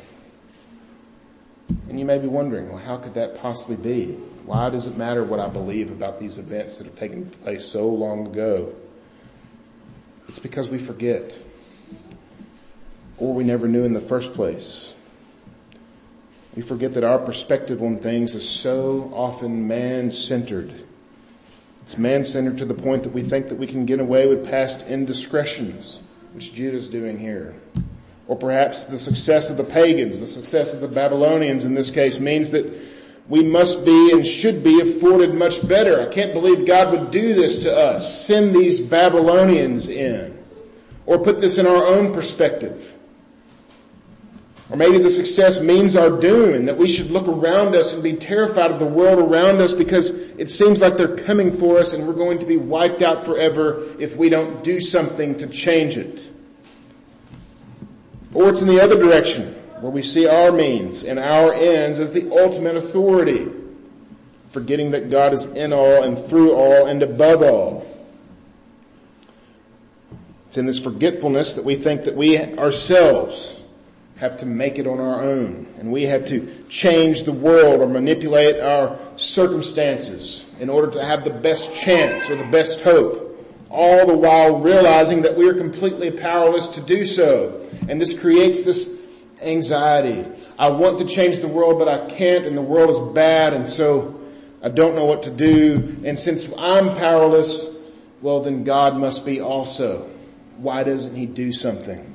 And 1.88 2.00
you 2.00 2.06
may 2.06 2.18
be 2.18 2.28
wondering, 2.28 2.70
well, 2.70 2.80
how 2.80 2.98
could 2.98 3.14
that 3.14 3.36
possibly 3.36 3.76
be? 3.76 4.14
Why 4.46 4.70
does 4.70 4.88
it 4.88 4.98
matter 4.98 5.24
what 5.24 5.40
I 5.40 5.48
believe 5.48 5.92
about 5.92 6.20
these 6.20 6.38
events 6.38 6.78
that 6.78 6.88
have 6.88 6.96
taken 6.96 7.30
place 7.30 7.66
so 7.66 7.88
long 7.88 8.28
ago? 8.28 8.74
It's 10.28 10.40
because 10.40 10.70
we 10.70 10.78
forget. 10.78 11.38
Or 13.18 13.34
we 13.34 13.44
never 13.44 13.68
knew 13.68 13.86
in 13.86 13.94
the 13.94 14.02
first 14.02 14.34
place. 14.34 14.96
We 16.56 16.62
forget 16.62 16.94
that 16.94 17.04
our 17.04 17.20
perspective 17.20 17.82
on 17.82 17.98
things 17.98 18.36
is 18.36 18.48
so 18.48 19.12
often 19.14 19.68
man-centered. 19.68 20.72
It's 21.82 21.98
man-centered 21.98 22.60
to 22.60 22.66
the 22.66 22.76
point 22.76 23.04
that 23.04 23.14
we 23.14 23.22
think 23.22 23.50
that 23.50 23.58
we 23.58 23.68
can 23.68 23.86
get 23.86 24.00
away 24.00 24.28
with 24.28 24.50
past 24.50 24.86
indiscretions, 24.88 26.02
which 26.34 26.54
Judah's 26.54 26.90
doing 26.90 27.18
here. 27.18 27.56
Or 28.28 28.38
perhaps 28.38 28.86
the 28.86 29.00
success 29.00 29.50
of 29.50 29.58
the 29.58 29.64
pagans, 29.64 30.20
the 30.20 30.28
success 30.28 30.74
of 30.74 30.80
the 30.80 30.88
Babylonians 30.88 31.66
in 31.66 31.74
this 31.74 31.90
case 31.90 32.20
means 32.20 32.52
that 32.52 32.72
we 33.28 33.44
must 33.44 33.84
be 33.84 34.12
and 34.12 34.26
should 34.26 34.64
be 34.64 34.80
afforded 34.80 35.34
much 35.34 35.68
better. 35.68 36.02
I 36.02 36.12
can't 36.14 36.34
believe 36.34 36.68
God 36.68 36.92
would 36.92 37.12
do 37.12 37.34
this 37.34 37.60
to 37.64 37.76
us. 37.76 38.26
Send 38.26 38.56
these 38.56 38.80
Babylonians 38.80 39.88
in. 39.90 40.38
Or 41.06 41.20
put 41.20 41.42
this 41.42 41.58
in 41.58 41.68
our 41.68 41.86
own 41.86 42.14
perspective. 42.14 42.98
Or 44.70 44.78
maybe 44.78 44.98
the 44.98 45.10
success 45.10 45.60
means 45.60 45.96
our 45.96 46.10
doom 46.10 46.54
and 46.54 46.68
that 46.68 46.78
we 46.78 46.88
should 46.88 47.12
look 47.12 47.28
around 47.28 47.76
us 47.76 47.94
and 47.94 48.02
be 48.02 48.16
terrified 48.16 48.72
of 48.72 48.80
the 48.80 48.86
world 48.86 49.20
around 49.20 49.62
us 49.62 49.74
because 49.74 50.10
it 50.10 50.50
seems 50.50 50.80
like 50.80 50.96
they're 50.96 51.18
coming 51.18 51.56
for 51.58 51.80
us 51.80 51.94
and 51.94 52.08
we're 52.08 52.14
going 52.14 52.40
to 52.40 52.46
be 52.46 52.58
wiped 52.58 53.02
out 53.02 53.26
forever 53.26 53.86
if 54.00 54.16
we 54.16 54.30
don't 54.30 54.64
do 54.64 54.80
something 54.80 55.38
to 55.38 55.48
change 55.48 55.98
it. 55.98 56.30
Or 58.34 58.50
it's 58.50 58.62
in 58.62 58.68
the 58.68 58.82
other 58.82 58.98
direction 58.98 59.54
where 59.82 59.92
we 59.92 60.02
see 60.02 60.28
our 60.28 60.52
means 60.52 61.04
and 61.04 61.20
our 61.20 61.54
ends 61.54 62.00
as 62.00 62.14
the 62.14 62.32
ultimate 62.32 62.78
authority, 62.78 63.52
forgetting 64.46 64.92
that 64.92 65.10
God 65.10 65.34
is 65.34 65.44
in 65.44 65.74
all 65.74 66.04
and 66.04 66.18
through 66.18 66.54
all 66.54 66.88
and 66.88 67.04
above 67.04 67.44
all. 67.44 67.86
It's 70.48 70.58
in 70.58 70.66
this 70.66 70.80
forgetfulness 70.80 71.56
that 71.56 71.66
we 71.66 71.76
think 71.76 72.06
that 72.06 72.16
we 72.16 72.40
ourselves 72.40 73.60
have 74.24 74.38
to 74.38 74.46
make 74.46 74.80
it 74.80 74.88
on 74.88 75.02
our 75.02 75.22
own 75.22 75.68
and 75.78 75.92
we 75.92 76.04
have 76.04 76.26
to 76.26 76.64
change 76.70 77.24
the 77.24 77.32
world 77.34 77.82
or 77.82 77.88
manipulate 77.88 78.58
our 78.58 78.98
circumstances 79.18 80.50
in 80.62 80.70
order 80.70 80.90
to 80.90 81.04
have 81.04 81.26
the 81.26 81.30
best 81.30 81.76
chance 81.76 82.30
or 82.30 82.38
the 82.38 82.50
best 82.50 82.80
hope. 82.80 83.20
All 83.70 84.08
the 84.08 84.16
while 84.16 84.62
realizing 84.62 85.24
that 85.24 85.36
we 85.36 85.46
are 85.50 85.54
completely 85.54 86.10
powerless 86.10 86.68
to 86.68 86.82
do 86.82 87.04
so. 87.04 87.68
And 87.90 88.00
this 88.00 88.18
creates 88.18 88.64
this 88.64 88.98
anxiety. 89.42 90.26
I 90.58 90.70
want 90.70 91.00
to 91.00 91.06
change 91.06 91.40
the 91.40 91.50
world 91.50 91.78
but 91.78 91.90
I 91.90 92.06
can't 92.06 92.46
and 92.46 92.56
the 92.56 92.62
world 92.62 92.92
is 92.92 93.00
bad 93.14 93.52
and 93.52 93.68
so 93.68 94.18
I 94.64 94.70
don't 94.70 94.96
know 94.96 95.04
what 95.04 95.24
to 95.24 95.32
do. 95.32 95.98
And 96.06 96.18
since 96.18 96.50
I'm 96.58 96.96
powerless, 96.96 97.68
well 98.22 98.40
then 98.40 98.64
God 98.64 98.96
must 98.96 99.26
be 99.26 99.42
also. 99.42 100.10
Why 100.56 100.84
doesn't 100.84 101.14
he 101.14 101.26
do 101.26 101.52
something? 101.52 102.13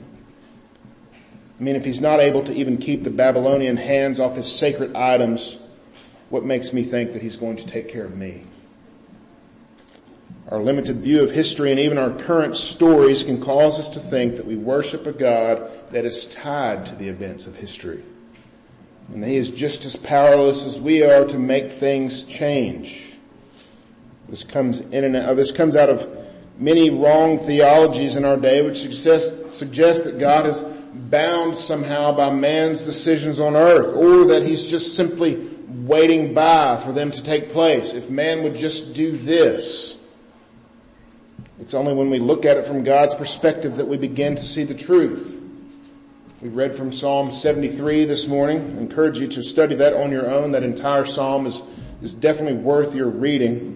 I 1.58 1.62
mean, 1.62 1.74
if 1.74 1.84
he's 1.84 2.00
not 2.00 2.20
able 2.20 2.44
to 2.44 2.54
even 2.54 2.78
keep 2.78 3.02
the 3.02 3.10
Babylonian 3.10 3.76
hands 3.76 4.20
off 4.20 4.36
his 4.36 4.50
sacred 4.50 4.94
items, 4.94 5.58
what 6.30 6.44
makes 6.44 6.72
me 6.72 6.82
think 6.82 7.12
that 7.12 7.22
he's 7.22 7.36
going 7.36 7.56
to 7.56 7.66
take 7.66 7.88
care 7.88 8.04
of 8.04 8.16
me? 8.16 8.44
Our 10.50 10.62
limited 10.62 11.00
view 11.00 11.22
of 11.22 11.30
history 11.30 11.70
and 11.72 11.80
even 11.80 11.98
our 11.98 12.10
current 12.10 12.56
stories 12.56 13.22
can 13.22 13.40
cause 13.40 13.78
us 13.78 13.90
to 13.90 14.00
think 14.00 14.36
that 14.36 14.46
we 14.46 14.56
worship 14.56 15.06
a 15.06 15.12
God 15.12 15.70
that 15.90 16.04
is 16.04 16.26
tied 16.26 16.86
to 16.86 16.94
the 16.94 17.08
events 17.08 17.46
of 17.46 17.56
history. 17.56 18.02
And 19.12 19.24
he 19.24 19.36
is 19.36 19.50
just 19.50 19.84
as 19.84 19.96
powerless 19.96 20.64
as 20.64 20.78
we 20.78 21.02
are 21.02 21.24
to 21.26 21.38
make 21.38 21.72
things 21.72 22.22
change. 22.24 23.14
This 24.28 24.44
comes 24.44 24.80
in 24.80 25.04
and 25.04 25.16
out, 25.16 25.36
this 25.36 25.52
comes 25.52 25.76
out 25.76 25.88
of 25.88 26.08
many 26.58 26.90
wrong 26.90 27.38
theologies 27.38 28.16
in 28.16 28.24
our 28.24 28.36
day 28.36 28.62
which 28.62 28.78
suggest, 28.78 29.52
suggest 29.52 30.04
that 30.04 30.18
God 30.18 30.46
is 30.46 30.62
bound 30.94 31.56
somehow 31.56 32.12
by 32.12 32.30
man's 32.30 32.84
decisions 32.84 33.40
on 33.40 33.56
earth 33.56 33.94
or 33.94 34.26
that 34.26 34.42
he's 34.42 34.66
just 34.66 34.96
simply 34.96 35.36
waiting 35.68 36.34
by 36.34 36.76
for 36.76 36.92
them 36.92 37.10
to 37.10 37.22
take 37.22 37.50
place. 37.50 37.94
If 37.94 38.10
man 38.10 38.42
would 38.42 38.54
just 38.54 38.94
do 38.94 39.16
this. 39.16 39.96
It's 41.60 41.74
only 41.74 41.92
when 41.92 42.08
we 42.08 42.18
look 42.18 42.44
at 42.44 42.56
it 42.56 42.66
from 42.66 42.82
God's 42.84 43.14
perspective 43.14 43.76
that 43.76 43.88
we 43.88 43.96
begin 43.96 44.36
to 44.36 44.42
see 44.42 44.64
the 44.64 44.74
truth. 44.74 45.42
We 46.40 46.50
read 46.50 46.76
from 46.76 46.92
Psalm 46.92 47.32
73 47.32 48.04
this 48.04 48.28
morning. 48.28 48.60
I 48.76 48.80
encourage 48.80 49.18
you 49.18 49.26
to 49.26 49.42
study 49.42 49.74
that 49.76 49.92
on 49.92 50.12
your 50.12 50.30
own. 50.30 50.52
That 50.52 50.62
entire 50.62 51.04
psalm 51.04 51.46
is, 51.46 51.60
is 52.00 52.14
definitely 52.14 52.60
worth 52.60 52.94
your 52.94 53.08
reading. 53.08 53.74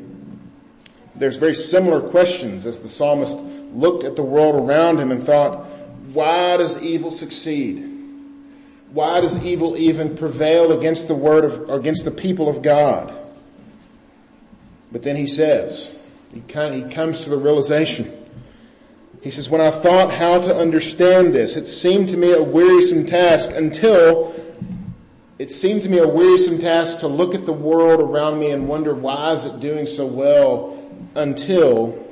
There's 1.17 1.39
very 1.39 1.57
similar 1.57 2.01
questions 2.01 2.65
as 2.65 2.79
the 2.79 2.89
psalmist 2.89 3.37
looked 3.73 4.05
at 4.05 4.15
the 4.15 4.23
world 4.23 4.55
around 4.55 4.99
him 4.99 5.11
and 5.11 5.23
thought, 5.25 5.67
why 6.13 6.57
does 6.57 6.81
evil 6.83 7.11
succeed? 7.11 7.89
Why 8.93 9.21
does 9.21 9.45
evil 9.45 9.77
even 9.77 10.17
prevail 10.17 10.73
against 10.73 11.09
the 11.09 11.15
word 11.15 11.45
of, 11.45 11.71
or 11.71 11.77
against 11.77 12.05
the 12.05 12.11
people 12.11 12.49
of 12.49 12.63
God? 12.63 13.15
But 14.91 15.03
then 15.03 15.17
he 15.17 15.27
says, 15.27 15.99
he, 16.33 16.41
he 16.41 16.83
comes 16.91 17.25
to 17.25 17.31
the 17.31 17.39
realization. 17.39 18.11
He 19.23 19.31
says, 19.31 19.49
when 19.49 19.61
I 19.61 19.71
thought 19.71 20.13
how 20.13 20.41
to 20.41 20.55
understand 20.55 21.35
this, 21.35 21.57
it 21.57 21.67
seemed 21.67 22.11
to 22.11 22.17
me 22.17 22.33
a 22.33 22.43
wearisome 22.43 23.07
task 23.07 23.51
until 23.55 24.35
it 25.39 25.51
seemed 25.51 25.83
to 25.83 25.89
me 25.89 25.99
a 25.99 26.09
wearisome 26.09 26.59
task 26.59 26.99
to 26.99 27.09
look 27.09 27.35
at 27.35 27.47
the 27.47 27.53
world 27.53 28.01
around 28.01 28.39
me 28.39 28.51
and 28.51 28.69
wonder 28.69 28.95
why 28.95 29.33
is 29.33 29.47
it 29.47 29.61
doing 29.61 29.87
so 29.87 30.07
well 30.07 30.79
until 31.15 32.07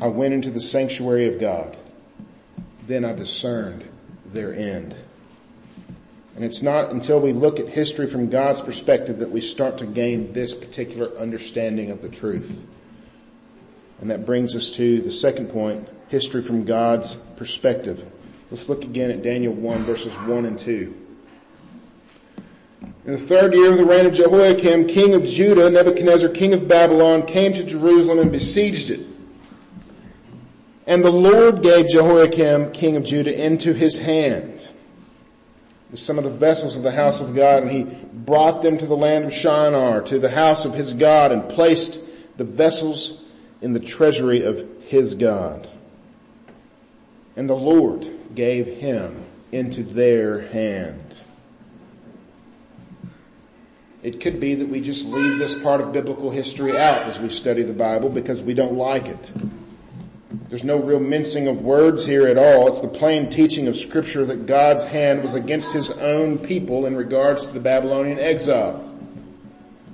I 0.00 0.06
went 0.08 0.34
into 0.34 0.50
the 0.50 0.60
sanctuary 0.60 1.26
of 1.28 1.38
God. 1.40 1.76
Then 2.86 3.04
I 3.04 3.12
discerned 3.12 3.88
their 4.26 4.54
end. 4.54 4.94
And 6.36 6.44
it's 6.44 6.62
not 6.62 6.90
until 6.90 7.18
we 7.18 7.32
look 7.32 7.58
at 7.58 7.68
history 7.68 8.06
from 8.06 8.28
God's 8.28 8.60
perspective 8.60 9.18
that 9.20 9.30
we 9.30 9.40
start 9.40 9.78
to 9.78 9.86
gain 9.86 10.32
this 10.34 10.54
particular 10.54 11.16
understanding 11.18 11.90
of 11.90 12.02
the 12.02 12.08
truth. 12.08 12.66
And 14.00 14.10
that 14.10 14.26
brings 14.26 14.54
us 14.54 14.72
to 14.72 15.00
the 15.00 15.10
second 15.10 15.48
point, 15.48 15.88
history 16.08 16.42
from 16.42 16.64
God's 16.64 17.14
perspective. 17.14 18.04
Let's 18.50 18.68
look 18.68 18.84
again 18.84 19.10
at 19.10 19.22
Daniel 19.22 19.54
1 19.54 19.84
verses 19.84 20.12
1 20.12 20.44
and 20.44 20.58
2. 20.58 21.02
In 23.06 23.12
the 23.12 23.18
third 23.18 23.54
year 23.54 23.70
of 23.70 23.78
the 23.78 23.84
reign 23.84 24.04
of 24.04 24.12
Jehoiakim, 24.12 24.86
king 24.88 25.14
of 25.14 25.24
Judah, 25.24 25.70
Nebuchadnezzar, 25.70 26.28
king 26.28 26.52
of 26.52 26.68
Babylon, 26.68 27.24
came 27.24 27.52
to 27.54 27.64
Jerusalem 27.64 28.18
and 28.18 28.30
besieged 28.30 28.90
it. 28.90 29.00
And 30.86 31.04
the 31.04 31.10
Lord 31.10 31.62
gave 31.62 31.88
Jehoiakim, 31.88 32.72
king 32.72 32.96
of 32.96 33.04
Judah, 33.04 33.44
into 33.44 33.72
his 33.72 33.98
hand 33.98 34.66
some 35.94 36.18
of 36.18 36.24
the 36.24 36.30
vessels 36.30 36.76
of 36.76 36.82
the 36.82 36.92
house 36.92 37.20
of 37.20 37.34
God, 37.34 37.62
and 37.62 37.70
he 37.70 37.84
brought 37.84 38.62
them 38.62 38.78
to 38.78 38.86
the 38.86 38.96
land 38.96 39.24
of 39.24 39.32
Shinar, 39.32 40.02
to 40.02 40.18
the 40.18 40.30
house 40.30 40.64
of 40.64 40.74
his 40.74 40.92
God, 40.92 41.32
and 41.32 41.48
placed 41.48 42.00
the 42.36 42.44
vessels 42.44 43.22
in 43.62 43.72
the 43.72 43.80
treasury 43.80 44.42
of 44.42 44.66
his 44.82 45.14
God. 45.14 45.68
And 47.36 47.48
the 47.48 47.56
Lord 47.56 48.08
gave 48.34 48.66
him 48.66 49.24
into 49.52 49.82
their 49.82 50.48
hand. 50.48 51.02
It 54.02 54.20
could 54.20 54.38
be 54.38 54.54
that 54.56 54.68
we 54.68 54.80
just 54.80 55.06
leave 55.06 55.38
this 55.38 55.54
part 55.60 55.80
of 55.80 55.92
biblical 55.92 56.30
history 56.30 56.76
out 56.76 57.02
as 57.02 57.18
we 57.18 57.28
study 57.28 57.62
the 57.62 57.72
Bible 57.72 58.08
because 58.08 58.42
we 58.42 58.54
don't 58.54 58.74
like 58.74 59.06
it. 59.06 59.32
There's 60.48 60.64
no 60.64 60.76
real 60.76 61.00
mincing 61.00 61.48
of 61.48 61.62
words 61.62 62.04
here 62.04 62.26
at 62.26 62.38
all. 62.38 62.68
It's 62.68 62.80
the 62.80 62.88
plain 62.88 63.28
teaching 63.28 63.68
of 63.68 63.76
scripture 63.76 64.24
that 64.26 64.46
God's 64.46 64.84
hand 64.84 65.22
was 65.22 65.34
against 65.34 65.72
his 65.72 65.90
own 65.90 66.38
people 66.38 66.86
in 66.86 66.96
regards 66.96 67.44
to 67.44 67.52
the 67.52 67.60
Babylonian 67.60 68.18
exile. 68.18 68.82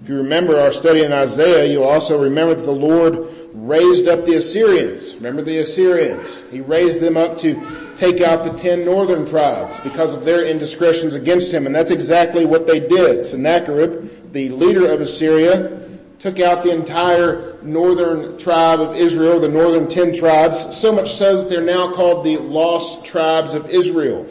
If 0.03 0.09
you 0.09 0.17
remember 0.17 0.59
our 0.59 0.73
study 0.73 1.05
in 1.05 1.13
Isaiah, 1.13 1.71
you'll 1.71 1.85
also 1.85 2.21
remember 2.21 2.57
that 2.57 2.65
the 2.65 2.73
Lord 2.73 3.29
raised 3.53 4.09
up 4.09 4.25
the 4.25 4.35
Assyrians. 4.35 5.15
Remember 5.17 5.43
the 5.43 5.59
Assyrians? 5.59 6.43
He 6.51 6.61
raised 6.61 7.01
them 7.01 7.17
up 7.17 7.39
to 7.39 7.95
take 7.97 8.21
out 8.21 8.43
the 8.43 8.53
ten 8.53 8.85
northern 8.85 9.25
tribes 9.25 9.79
because 9.81 10.13
of 10.13 10.25
their 10.25 10.45
indiscretions 10.45 11.15
against 11.15 11.53
him, 11.53 11.67
and 11.67 11.75
that's 11.75 11.93
exactly 11.93 12.45
what 12.45 12.67
they 12.67 12.81
did. 12.81 13.23
Sennacherib, 13.23 14.33
the 14.33 14.49
leader 14.49 14.91
of 14.91 15.01
Assyria, 15.01 15.79
took 16.23 16.39
out 16.39 16.63
the 16.63 16.71
entire 16.71 17.61
northern 17.63 18.39
tribe 18.39 18.81
of 18.81 18.95
Israel, 18.95 19.41
the 19.41 19.49
northern 19.49 19.89
ten 19.89 20.15
tribes, 20.15 20.77
so 20.77 20.93
much 20.93 21.13
so 21.15 21.39
that 21.43 21.51
they're 21.51 21.61
now 21.61 21.93
called 21.93 22.25
the 22.25 22.37
lost 22.37 23.05
tribes 23.05 23.55
of 23.55 23.69
Israel. 23.69 24.25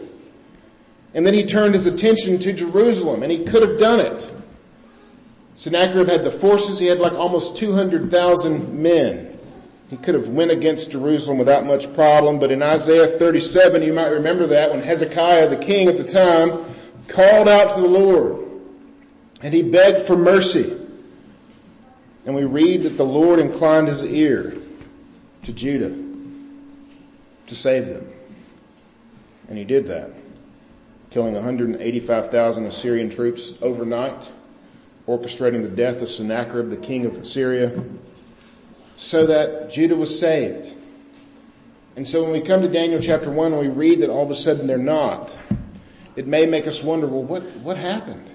And 1.13 1.27
then 1.27 1.33
he 1.33 1.45
turned 1.45 1.75
his 1.75 1.87
attention 1.87 2.39
to 2.39 2.53
Jerusalem, 2.53 3.23
and 3.23 3.31
he 3.31 3.43
could 3.43 3.61
have 3.61 3.77
done 3.77 3.99
it. 3.99 4.31
Sennacherib 5.55 6.07
had 6.07 6.23
the 6.23 6.31
forces, 6.31 6.79
he 6.79 6.85
had 6.85 6.99
like 6.99 7.11
almost 7.11 7.57
200,000 7.57 8.81
men. 8.81 9.37
He 9.89 9.97
could 9.97 10.15
have 10.15 10.29
went 10.29 10.51
against 10.51 10.91
Jerusalem 10.91 11.39
without 11.39 11.65
much 11.65 11.93
problem, 11.93 12.39
but 12.39 12.53
in 12.53 12.63
Isaiah 12.63 13.07
37, 13.07 13.83
you 13.83 13.91
might 13.91 14.07
remember 14.07 14.47
that 14.47 14.71
when 14.71 14.81
Hezekiah, 14.81 15.49
the 15.49 15.57
king 15.57 15.89
at 15.89 15.97
the 15.97 16.05
time, 16.05 16.63
called 17.09 17.49
out 17.49 17.75
to 17.75 17.81
the 17.81 17.89
Lord 17.89 18.49
and 19.41 19.53
he 19.53 19.61
begged 19.61 20.03
for 20.03 20.15
mercy. 20.15 20.77
And 22.25 22.35
we 22.35 22.43
read 22.43 22.83
that 22.83 22.97
the 22.97 23.05
Lord 23.05 23.39
inclined 23.39 23.87
his 23.87 24.03
ear 24.05 24.53
to 25.43 25.51
Judah 25.53 25.95
to 27.47 27.55
save 27.55 27.87
them. 27.87 28.07
And 29.47 29.57
he 29.57 29.63
did 29.63 29.87
that, 29.87 30.11
killing 31.09 31.33
185,000 31.33 32.65
Assyrian 32.65 33.09
troops 33.09 33.55
overnight, 33.61 34.31
orchestrating 35.07 35.63
the 35.63 35.69
death 35.69 36.01
of 36.01 36.09
Sennacherib, 36.09 36.69
the 36.69 36.77
king 36.77 37.05
of 37.05 37.17
Assyria, 37.17 37.83
so 38.95 39.25
that 39.25 39.71
Judah 39.71 39.95
was 39.95 40.17
saved. 40.17 40.75
And 41.95 42.07
so 42.07 42.23
when 42.23 42.31
we 42.31 42.41
come 42.41 42.61
to 42.61 42.69
Daniel 42.69 43.01
chapter 43.01 43.29
1 43.29 43.51
and 43.51 43.59
we 43.59 43.67
read 43.67 44.01
that 44.01 44.09
all 44.09 44.23
of 44.23 44.31
a 44.31 44.35
sudden 44.35 44.67
they're 44.67 44.77
not, 44.77 45.35
it 46.15 46.27
may 46.27 46.45
make 46.45 46.67
us 46.67 46.83
wonder, 46.83 47.07
well, 47.07 47.23
what, 47.23 47.43
what 47.57 47.77
happened? 47.77 48.29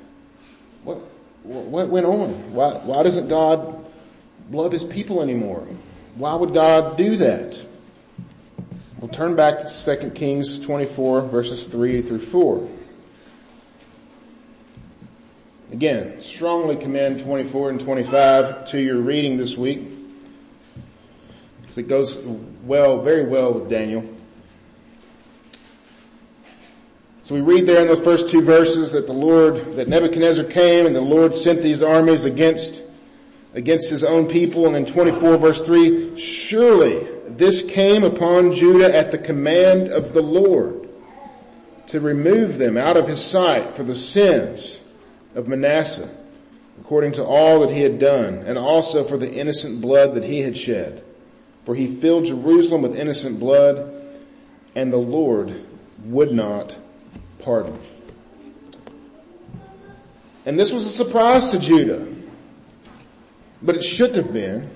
What, 1.46 1.88
went 1.88 2.06
on? 2.06 2.52
Why, 2.52 2.72
why 2.72 3.02
doesn't 3.04 3.28
God 3.28 3.84
love 4.50 4.72
his 4.72 4.82
people 4.82 5.22
anymore? 5.22 5.66
Why 6.16 6.34
would 6.34 6.52
God 6.52 6.96
do 6.96 7.16
that? 7.18 7.64
We'll 8.98 9.10
turn 9.10 9.36
back 9.36 9.60
to 9.60 9.96
2 9.96 10.10
Kings 10.10 10.58
24 10.58 11.20
verses 11.22 11.68
3 11.68 12.02
through 12.02 12.18
4. 12.18 12.68
Again, 15.70 16.20
strongly 16.20 16.76
commend 16.76 17.20
24 17.20 17.70
and 17.70 17.80
25 17.80 18.64
to 18.66 18.80
your 18.80 18.96
reading 18.96 19.36
this 19.36 19.56
week. 19.56 19.88
It 21.76 21.88
goes 21.88 22.16
well, 22.64 23.02
very 23.02 23.26
well 23.26 23.52
with 23.52 23.68
Daniel. 23.68 24.15
So 27.26 27.34
we 27.34 27.40
read 27.40 27.66
there 27.66 27.80
in 27.80 27.88
those 27.88 28.04
first 28.04 28.28
two 28.28 28.40
verses 28.40 28.92
that 28.92 29.08
the 29.08 29.12
Lord, 29.12 29.72
that 29.72 29.88
Nebuchadnezzar 29.88 30.44
came 30.44 30.86
and 30.86 30.94
the 30.94 31.00
Lord 31.00 31.34
sent 31.34 31.60
these 31.60 31.82
armies 31.82 32.22
against, 32.22 32.82
against 33.52 33.90
his 33.90 34.04
own 34.04 34.28
people. 34.28 34.64
And 34.66 34.76
in 34.76 34.86
24 34.86 35.36
verse 35.36 35.58
3, 35.58 36.16
surely 36.16 37.04
this 37.26 37.64
came 37.64 38.04
upon 38.04 38.52
Judah 38.52 38.96
at 38.96 39.10
the 39.10 39.18
command 39.18 39.88
of 39.88 40.12
the 40.12 40.22
Lord 40.22 40.88
to 41.88 41.98
remove 41.98 42.58
them 42.58 42.76
out 42.76 42.96
of 42.96 43.08
his 43.08 43.24
sight 43.24 43.72
for 43.72 43.82
the 43.82 43.96
sins 43.96 44.80
of 45.34 45.48
Manasseh, 45.48 46.08
according 46.80 47.10
to 47.14 47.24
all 47.24 47.58
that 47.66 47.70
he 47.74 47.80
had 47.80 47.98
done, 47.98 48.34
and 48.46 48.56
also 48.56 49.02
for 49.02 49.18
the 49.18 49.34
innocent 49.34 49.80
blood 49.80 50.14
that 50.14 50.22
he 50.22 50.42
had 50.42 50.56
shed. 50.56 51.02
For 51.62 51.74
he 51.74 51.88
filled 51.88 52.26
Jerusalem 52.26 52.82
with 52.82 52.94
innocent 52.94 53.40
blood, 53.40 53.92
and 54.76 54.92
the 54.92 54.96
Lord 54.96 55.60
would 56.04 56.30
not 56.30 56.78
pardon. 57.38 57.78
And 60.44 60.58
this 60.58 60.72
was 60.72 60.86
a 60.86 60.90
surprise 60.90 61.50
to 61.50 61.58
Judah. 61.58 62.06
But 63.62 63.76
it 63.76 63.82
shouldn't 63.82 64.16
have 64.16 64.32
been. 64.32 64.70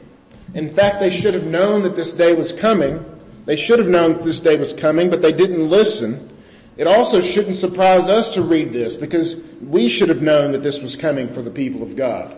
In 0.55 0.68
fact, 0.68 1.01
they 1.01 1.11
should 1.11 1.35
have 1.35 1.46
known 1.46 1.83
that 1.85 1.94
this 1.94 2.12
day 2.12 2.35
was 2.35 2.51
coming. 2.53 3.05
They 3.46 3.57
should 3.57 3.79
have 3.79 3.88
known 3.88 4.14
that 4.14 4.25
this 4.25 4.40
day 4.40 4.57
was 4.57 4.73
coming, 4.73 5.11
but 5.11 5.23
they 5.23 5.33
didn't 5.33 5.70
listen. 5.70 6.29
It 6.77 6.87
also 6.87 7.20
shouldn't 7.20 7.57
surprise 7.57 8.09
us 8.09 8.35
to 8.35 8.42
read 8.42 8.73
this 8.73 8.96
because 8.96 9.44
we 9.61 9.88
should 9.88 10.09
have 10.09 10.23
known 10.23 10.53
that 10.53 10.62
this 10.62 10.81
was 10.81 10.96
coming 10.96 11.29
for 11.29 11.42
the 11.42 11.51
people 11.51 11.83
of 11.83 11.94
God. 11.94 12.35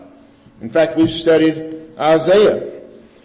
In 0.61 0.69
fact, 0.69 0.97
we've 0.97 1.09
studied 1.09 1.97
Isaiah. 1.97 2.81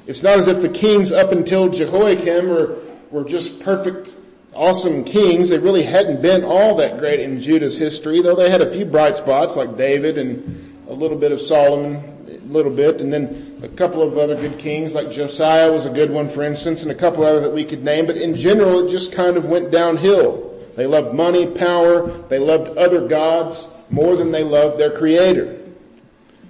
It's 0.06 0.22
not 0.22 0.38
as 0.38 0.48
if 0.48 0.62
the 0.62 0.68
kings 0.68 1.12
up 1.12 1.32
until 1.32 1.68
Jehoiakim 1.68 2.48
were, 2.48 2.78
were 3.10 3.24
just 3.24 3.60
perfect 3.60 4.16
awesome 4.58 5.04
kings. 5.04 5.50
They 5.50 5.58
really 5.58 5.84
hadn't 5.84 6.20
been 6.20 6.42
all 6.42 6.74
that 6.76 6.98
great 6.98 7.20
in 7.20 7.38
Judah's 7.38 7.76
history, 7.76 8.20
though 8.20 8.34
they 8.34 8.50
had 8.50 8.60
a 8.60 8.70
few 8.70 8.84
bright 8.84 9.16
spots 9.16 9.54
like 9.54 9.76
David 9.76 10.18
and 10.18 10.84
a 10.88 10.92
little 10.92 11.16
bit 11.16 11.30
of 11.30 11.40
Solomon, 11.40 11.94
a 12.28 12.52
little 12.52 12.72
bit, 12.72 13.00
and 13.00 13.12
then 13.12 13.60
a 13.62 13.68
couple 13.68 14.02
of 14.02 14.18
other 14.18 14.34
good 14.34 14.58
kings 14.58 14.94
like 14.94 15.12
Josiah 15.12 15.70
was 15.70 15.86
a 15.86 15.90
good 15.90 16.10
one 16.10 16.28
for 16.28 16.42
instance, 16.42 16.82
and 16.82 16.90
a 16.90 16.94
couple 16.94 17.24
other 17.24 17.40
that 17.40 17.52
we 17.52 17.64
could 17.64 17.84
name, 17.84 18.06
but 18.06 18.16
in 18.16 18.34
general 18.34 18.84
it 18.84 18.90
just 18.90 19.12
kind 19.12 19.36
of 19.36 19.44
went 19.44 19.70
downhill. 19.70 20.44
They 20.74 20.86
loved 20.86 21.14
money, 21.14 21.46
power, 21.46 22.06
they 22.28 22.38
loved 22.38 22.76
other 22.76 23.06
gods 23.06 23.68
more 23.90 24.16
than 24.16 24.32
they 24.32 24.42
loved 24.42 24.78
their 24.78 24.96
creator. 24.96 25.56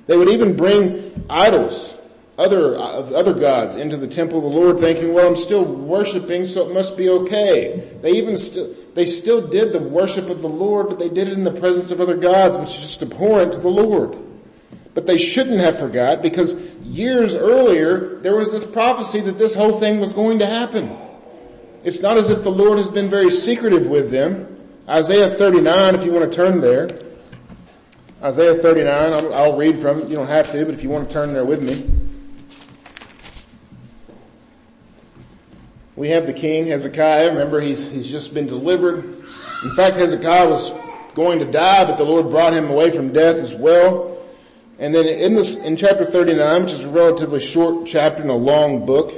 They 0.06 0.16
would 0.16 0.30
even 0.30 0.56
bring 0.56 1.26
idols 1.28 1.94
other, 2.38 2.78
other 2.78 3.34
gods 3.34 3.74
into 3.74 3.96
the 3.96 4.06
temple 4.06 4.38
of 4.38 4.44
the 4.44 4.58
Lord 4.58 4.78
thinking, 4.78 5.12
well, 5.12 5.26
I'm 5.26 5.36
still 5.36 5.64
worshiping, 5.64 6.46
so 6.46 6.68
it 6.68 6.72
must 6.72 6.96
be 6.96 7.08
okay. 7.08 7.98
They 8.00 8.12
even 8.12 8.36
still, 8.36 8.74
they 8.94 9.06
still 9.06 9.44
did 9.44 9.72
the 9.72 9.80
worship 9.80 10.30
of 10.30 10.40
the 10.40 10.48
Lord, 10.48 10.88
but 10.88 11.00
they 11.00 11.08
did 11.08 11.26
it 11.26 11.34
in 11.34 11.42
the 11.42 11.52
presence 11.52 11.90
of 11.90 12.00
other 12.00 12.16
gods, 12.16 12.56
which 12.56 12.70
is 12.70 12.80
just 12.80 13.02
abhorrent 13.02 13.54
to 13.54 13.58
the 13.58 13.68
Lord. 13.68 14.16
But 14.94 15.06
they 15.06 15.18
shouldn't 15.18 15.58
have 15.58 15.80
forgot 15.80 16.22
because 16.22 16.54
years 16.82 17.34
earlier, 17.34 18.20
there 18.20 18.36
was 18.36 18.52
this 18.52 18.64
prophecy 18.64 19.20
that 19.20 19.36
this 19.36 19.56
whole 19.56 19.80
thing 19.80 19.98
was 19.98 20.12
going 20.12 20.38
to 20.38 20.46
happen. 20.46 20.96
It's 21.82 22.02
not 22.02 22.18
as 22.18 22.30
if 22.30 22.44
the 22.44 22.50
Lord 22.50 22.78
has 22.78 22.90
been 22.90 23.10
very 23.10 23.30
secretive 23.30 23.86
with 23.86 24.12
them. 24.12 24.56
Isaiah 24.88 25.28
39, 25.28 25.96
if 25.96 26.04
you 26.04 26.12
want 26.12 26.30
to 26.30 26.36
turn 26.36 26.60
there. 26.60 26.88
Isaiah 28.22 28.54
39, 28.54 29.12
I'll, 29.12 29.34
I'll 29.34 29.56
read 29.56 29.78
from 29.78 30.00
it. 30.00 30.08
You 30.08 30.14
don't 30.14 30.28
have 30.28 30.50
to, 30.52 30.64
but 30.64 30.74
if 30.74 30.84
you 30.84 30.88
want 30.88 31.08
to 31.08 31.12
turn 31.12 31.32
there 31.32 31.44
with 31.44 31.62
me. 31.62 32.07
We 35.98 36.10
have 36.10 36.26
the 36.26 36.32
king, 36.32 36.68
Hezekiah. 36.68 37.30
Remember, 37.30 37.60
he's, 37.60 37.90
he's 37.90 38.08
just 38.08 38.32
been 38.32 38.46
delivered. 38.46 39.04
In 39.64 39.74
fact, 39.74 39.96
Hezekiah 39.96 40.48
was 40.48 40.70
going 41.14 41.40
to 41.40 41.44
die, 41.44 41.84
but 41.86 41.96
the 41.96 42.04
Lord 42.04 42.30
brought 42.30 42.52
him 42.52 42.70
away 42.70 42.92
from 42.92 43.12
death 43.12 43.34
as 43.34 43.52
well. 43.52 44.16
And 44.78 44.94
then 44.94 45.06
in 45.06 45.34
this, 45.34 45.56
in 45.56 45.74
chapter 45.74 46.04
39, 46.04 46.62
which 46.62 46.72
is 46.72 46.84
a 46.84 46.88
relatively 46.88 47.40
short 47.40 47.84
chapter 47.84 48.22
in 48.22 48.30
a 48.30 48.36
long 48.36 48.86
book, 48.86 49.12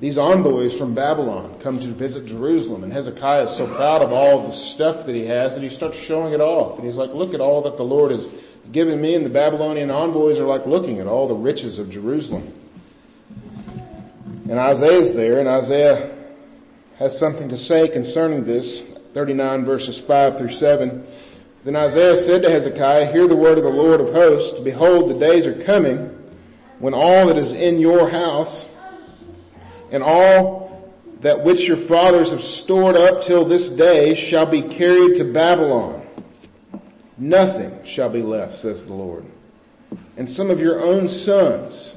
these 0.00 0.18
envoys 0.18 0.76
from 0.76 0.94
Babylon 0.94 1.58
come 1.60 1.80
to 1.80 1.88
visit 1.88 2.26
Jerusalem 2.26 2.84
and 2.84 2.92
Hezekiah 2.92 3.44
is 3.44 3.52
so 3.52 3.66
proud 3.66 4.02
of 4.02 4.12
all 4.12 4.42
the 4.42 4.50
stuff 4.50 5.06
that 5.06 5.14
he 5.14 5.24
has 5.24 5.54
that 5.54 5.62
he 5.62 5.70
starts 5.70 5.98
showing 5.98 6.34
it 6.34 6.42
off. 6.42 6.76
And 6.76 6.84
he's 6.84 6.98
like, 6.98 7.14
look 7.14 7.32
at 7.32 7.40
all 7.40 7.62
that 7.62 7.78
the 7.78 7.84
Lord 7.84 8.10
has 8.10 8.28
given 8.70 9.00
me 9.00 9.14
and 9.14 9.24
the 9.24 9.30
Babylonian 9.30 9.90
envoys 9.90 10.38
are 10.38 10.46
like 10.46 10.66
looking 10.66 10.98
at 10.98 11.06
all 11.06 11.26
the 11.26 11.34
riches 11.34 11.78
of 11.78 11.90
Jerusalem. 11.90 12.52
And 14.44 14.58
Isaiah's 14.58 15.14
there, 15.14 15.40
and 15.40 15.48
Isaiah 15.48 16.14
has 16.98 17.18
something 17.18 17.48
to 17.48 17.56
say 17.56 17.88
concerning 17.88 18.44
this, 18.44 18.82
39 19.14 19.64
verses 19.64 19.98
5 19.98 20.36
through 20.36 20.50
7. 20.50 21.06
Then 21.64 21.76
Isaiah 21.76 22.16
said 22.16 22.42
to 22.42 22.50
Hezekiah, 22.50 23.10
hear 23.10 23.26
the 23.26 23.36
word 23.36 23.56
of 23.56 23.64
the 23.64 23.70
Lord 23.70 24.02
of 24.02 24.12
hosts, 24.12 24.60
behold 24.60 25.08
the 25.08 25.18
days 25.18 25.46
are 25.46 25.62
coming 25.62 26.10
when 26.78 26.92
all 26.92 27.28
that 27.28 27.38
is 27.38 27.52
in 27.52 27.80
your 27.80 28.10
house 28.10 28.68
and 29.90 30.02
all 30.02 30.92
that 31.20 31.42
which 31.42 31.66
your 31.66 31.78
fathers 31.78 32.30
have 32.30 32.42
stored 32.42 32.96
up 32.96 33.22
till 33.22 33.46
this 33.46 33.70
day 33.70 34.14
shall 34.14 34.44
be 34.44 34.60
carried 34.60 35.16
to 35.16 35.24
Babylon. 35.24 36.06
Nothing 37.16 37.82
shall 37.84 38.10
be 38.10 38.20
left, 38.20 38.54
says 38.54 38.84
the 38.84 38.92
Lord. 38.92 39.24
And 40.18 40.28
some 40.28 40.50
of 40.50 40.60
your 40.60 40.80
own 40.80 41.08
sons 41.08 41.96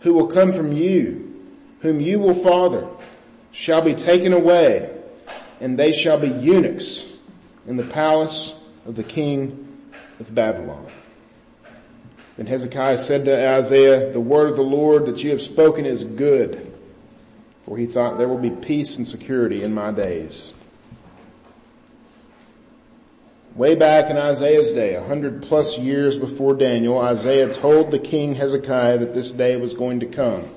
who 0.00 0.12
will 0.12 0.26
come 0.26 0.52
from 0.52 0.72
you 0.72 1.23
whom 1.84 2.00
you 2.00 2.18
will 2.18 2.34
father 2.34 2.88
shall 3.52 3.82
be 3.82 3.94
taken 3.94 4.32
away 4.32 4.90
and 5.60 5.78
they 5.78 5.92
shall 5.92 6.18
be 6.18 6.28
eunuchs 6.28 7.06
in 7.66 7.76
the 7.76 7.84
palace 7.84 8.54
of 8.86 8.96
the 8.96 9.02
king 9.02 9.68
of 10.18 10.34
Babylon. 10.34 10.86
Then 12.36 12.46
Hezekiah 12.46 12.98
said 12.98 13.26
to 13.26 13.48
Isaiah, 13.48 14.10
the 14.10 14.20
word 14.20 14.48
of 14.50 14.56
the 14.56 14.62
Lord 14.62 15.04
that 15.06 15.22
you 15.22 15.30
have 15.30 15.42
spoken 15.42 15.84
is 15.84 16.04
good. 16.04 16.72
For 17.60 17.76
he 17.76 17.86
thought 17.86 18.16
there 18.16 18.28
will 18.28 18.38
be 18.38 18.50
peace 18.50 18.96
and 18.96 19.06
security 19.06 19.62
in 19.62 19.74
my 19.74 19.92
days. 19.92 20.54
Way 23.54 23.74
back 23.74 24.10
in 24.10 24.16
Isaiah's 24.16 24.72
day, 24.72 24.94
a 24.94 25.04
hundred 25.04 25.42
plus 25.42 25.78
years 25.78 26.16
before 26.16 26.54
Daniel, 26.54 26.98
Isaiah 26.98 27.52
told 27.52 27.90
the 27.90 27.98
king 27.98 28.34
Hezekiah 28.34 28.98
that 28.98 29.12
this 29.12 29.32
day 29.32 29.56
was 29.56 29.74
going 29.74 30.00
to 30.00 30.06
come. 30.06 30.48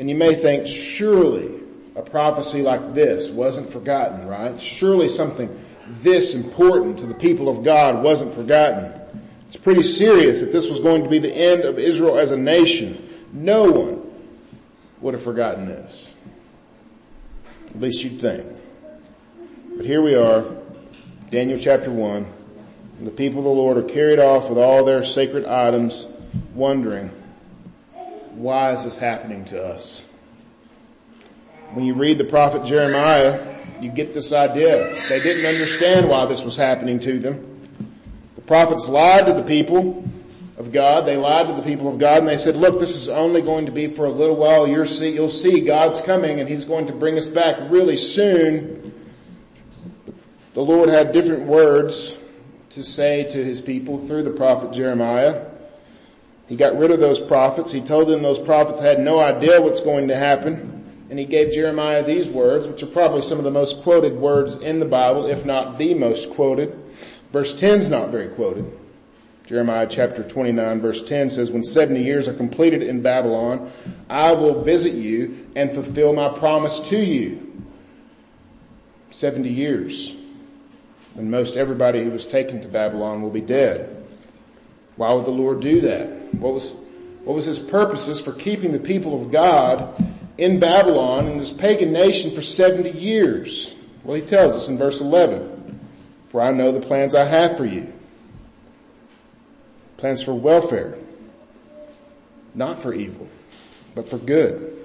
And 0.00 0.08
you 0.08 0.16
may 0.16 0.34
think, 0.34 0.66
surely 0.66 1.60
a 1.94 2.00
prophecy 2.00 2.62
like 2.62 2.94
this 2.94 3.28
wasn't 3.28 3.70
forgotten, 3.70 4.26
right? 4.26 4.58
Surely 4.58 5.10
something 5.10 5.60
this 5.86 6.34
important 6.34 6.98
to 7.00 7.06
the 7.06 7.12
people 7.12 7.50
of 7.50 7.62
God 7.62 8.02
wasn't 8.02 8.32
forgotten. 8.32 8.98
It's 9.46 9.56
pretty 9.56 9.82
serious 9.82 10.40
that 10.40 10.52
this 10.52 10.70
was 10.70 10.80
going 10.80 11.04
to 11.04 11.10
be 11.10 11.18
the 11.18 11.30
end 11.30 11.64
of 11.64 11.78
Israel 11.78 12.18
as 12.18 12.30
a 12.30 12.36
nation. 12.38 13.10
No 13.34 13.64
one 13.64 14.10
would 15.02 15.12
have 15.12 15.22
forgotten 15.22 15.66
this. 15.66 16.08
At 17.68 17.78
least 17.78 18.02
you'd 18.02 18.22
think. 18.22 18.46
But 19.76 19.84
here 19.84 20.00
we 20.00 20.14
are, 20.14 20.46
Daniel 21.30 21.58
chapter 21.58 21.90
1, 21.90 22.26
and 22.98 23.06
the 23.06 23.10
people 23.10 23.40
of 23.40 23.44
the 23.44 23.50
Lord 23.50 23.76
are 23.76 23.82
carried 23.82 24.18
off 24.18 24.48
with 24.48 24.56
all 24.56 24.82
their 24.82 25.04
sacred 25.04 25.44
items, 25.44 26.06
wondering, 26.54 27.10
why 28.32 28.72
is 28.72 28.84
this 28.84 28.98
happening 28.98 29.44
to 29.46 29.62
us? 29.62 30.06
When 31.72 31.84
you 31.84 31.94
read 31.94 32.18
the 32.18 32.24
prophet 32.24 32.64
Jeremiah, 32.64 33.58
you 33.80 33.90
get 33.90 34.12
this 34.12 34.32
idea. 34.32 34.92
They 35.08 35.20
didn't 35.20 35.46
understand 35.46 36.08
why 36.08 36.26
this 36.26 36.42
was 36.42 36.56
happening 36.56 36.98
to 37.00 37.18
them. 37.18 37.60
The 38.34 38.42
prophets 38.42 38.88
lied 38.88 39.26
to 39.26 39.32
the 39.32 39.42
people 39.42 40.04
of 40.58 40.72
God. 40.72 41.06
They 41.06 41.16
lied 41.16 41.46
to 41.48 41.54
the 41.54 41.62
people 41.62 41.88
of 41.88 41.98
God 41.98 42.18
and 42.18 42.28
they 42.28 42.36
said, 42.36 42.56
look, 42.56 42.80
this 42.80 42.96
is 42.96 43.08
only 43.08 43.40
going 43.40 43.66
to 43.66 43.72
be 43.72 43.86
for 43.86 44.04
a 44.04 44.10
little 44.10 44.36
while. 44.36 44.66
You'll 44.66 44.86
see, 44.86 45.14
you'll 45.14 45.28
see 45.28 45.60
God's 45.60 46.00
coming 46.00 46.40
and 46.40 46.48
He's 46.48 46.64
going 46.64 46.86
to 46.88 46.92
bring 46.92 47.16
us 47.16 47.28
back 47.28 47.56
really 47.70 47.96
soon. 47.96 48.92
The 50.54 50.60
Lord 50.60 50.88
had 50.88 51.12
different 51.12 51.44
words 51.44 52.18
to 52.70 52.82
say 52.82 53.24
to 53.24 53.44
His 53.44 53.60
people 53.60 54.06
through 54.06 54.24
the 54.24 54.32
prophet 54.32 54.72
Jeremiah. 54.72 55.49
He 56.50 56.56
got 56.56 56.76
rid 56.76 56.90
of 56.90 56.98
those 56.98 57.20
prophets. 57.20 57.70
He 57.70 57.80
told 57.80 58.08
them 58.08 58.22
those 58.22 58.40
prophets 58.40 58.80
had 58.80 58.98
no 58.98 59.20
idea 59.20 59.62
what's 59.62 59.78
going 59.78 60.08
to 60.08 60.16
happen. 60.16 60.84
And 61.08 61.16
he 61.16 61.24
gave 61.24 61.52
Jeremiah 61.52 62.02
these 62.02 62.28
words, 62.28 62.66
which 62.66 62.82
are 62.82 62.88
probably 62.88 63.22
some 63.22 63.38
of 63.38 63.44
the 63.44 63.52
most 63.52 63.82
quoted 63.82 64.16
words 64.16 64.56
in 64.56 64.80
the 64.80 64.84
Bible, 64.84 65.26
if 65.26 65.44
not 65.44 65.78
the 65.78 65.94
most 65.94 66.28
quoted. 66.30 66.76
Verse 67.30 67.54
10 67.54 67.78
is 67.78 67.88
not 67.88 68.10
very 68.10 68.26
quoted. 68.30 68.68
Jeremiah 69.46 69.86
chapter 69.88 70.24
29 70.24 70.80
verse 70.80 71.04
10 71.04 71.30
says, 71.30 71.52
when 71.52 71.62
70 71.62 72.02
years 72.02 72.26
are 72.26 72.34
completed 72.34 72.82
in 72.82 73.00
Babylon, 73.00 73.70
I 74.08 74.32
will 74.32 74.64
visit 74.64 74.94
you 74.94 75.46
and 75.54 75.72
fulfill 75.72 76.12
my 76.12 76.36
promise 76.36 76.80
to 76.88 76.98
you. 76.98 77.62
70 79.10 79.48
years. 79.48 80.16
And 81.14 81.30
most 81.30 81.56
everybody 81.56 82.02
who 82.02 82.10
was 82.10 82.26
taken 82.26 82.60
to 82.62 82.68
Babylon 82.68 83.22
will 83.22 83.30
be 83.30 83.40
dead. 83.40 84.04
Why 84.96 85.14
would 85.14 85.26
the 85.26 85.30
Lord 85.30 85.60
do 85.60 85.80
that? 85.82 86.19
What 86.32 86.54
was, 86.54 86.72
what 87.24 87.34
was 87.34 87.44
his 87.44 87.58
purposes 87.58 88.20
for 88.20 88.32
keeping 88.32 88.72
the 88.72 88.78
people 88.78 89.20
of 89.20 89.30
God 89.30 89.94
in 90.38 90.58
Babylon 90.58 91.26
in 91.28 91.38
this 91.38 91.52
pagan 91.52 91.92
nation 91.92 92.30
for 92.30 92.42
70 92.42 92.90
years? 92.90 93.74
Well, 94.04 94.16
he 94.16 94.22
tells 94.22 94.54
us 94.54 94.68
in 94.68 94.78
verse 94.78 95.00
11, 95.00 95.80
for 96.30 96.40
I 96.40 96.52
know 96.52 96.72
the 96.72 96.80
plans 96.80 97.14
I 97.14 97.24
have 97.24 97.56
for 97.56 97.66
you. 97.66 97.92
Plans 99.98 100.22
for 100.22 100.32
welfare, 100.32 100.96
not 102.54 102.80
for 102.80 102.94
evil, 102.94 103.28
but 103.94 104.08
for 104.08 104.16
good, 104.16 104.78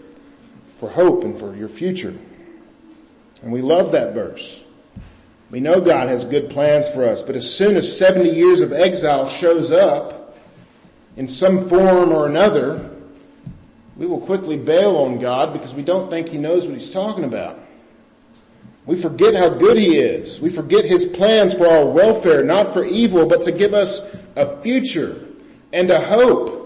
for 0.80 0.90
hope 0.90 1.24
and 1.24 1.38
for 1.40 1.56
your 1.56 1.70
future. 1.70 2.14
And 3.42 3.52
we 3.52 3.62
love 3.62 3.94
that 3.94 4.14
verse. 4.14 4.64
We 5.52 5.60
know 5.62 5.80
God 5.80 6.10
has 6.10 6.26
good 6.26 6.50
plans 6.50 6.90
for 6.90 7.06
us, 7.06 7.22
but 7.22 7.36
as 7.36 7.50
soon 7.50 7.78
as 7.78 7.98
70 7.98 8.30
years 8.30 8.62
of 8.62 8.74
exile 8.74 9.30
shows 9.30 9.72
up 9.72 10.25
in 11.16 11.28
some 11.28 11.70
form 11.70 12.12
or 12.12 12.26
another, 12.26 12.92
we 13.96 14.06
will 14.06 14.20
quickly 14.20 14.58
bail 14.58 14.98
on 14.98 15.20
God 15.20 15.54
because 15.54 15.74
we 15.74 15.84
don't 15.84 16.10
think 16.10 16.28
He 16.28 16.38
knows 16.38 16.66
what 16.66 16.74
He's 16.74 16.92
talking 16.92 17.24
about. 17.24 17.60
We 18.86 18.96
forget 18.96 19.34
how 19.34 19.50
good 19.50 19.78
He 19.78 19.98
is. 19.98 20.42
We 20.42 20.50
forget 20.50 20.86
His 20.86 21.06
plans 21.06 21.54
for 21.54 21.68
our 21.68 21.86
welfare, 21.86 22.44
not 22.44 22.74
for 22.74 22.84
evil, 22.84 23.26
but 23.26 23.44
to 23.44 23.52
give 23.52 23.74
us 23.74 24.16
a 24.36 24.62
future 24.62 25.26
and 25.72 25.90
a 25.90 26.00
hope. 26.00 26.62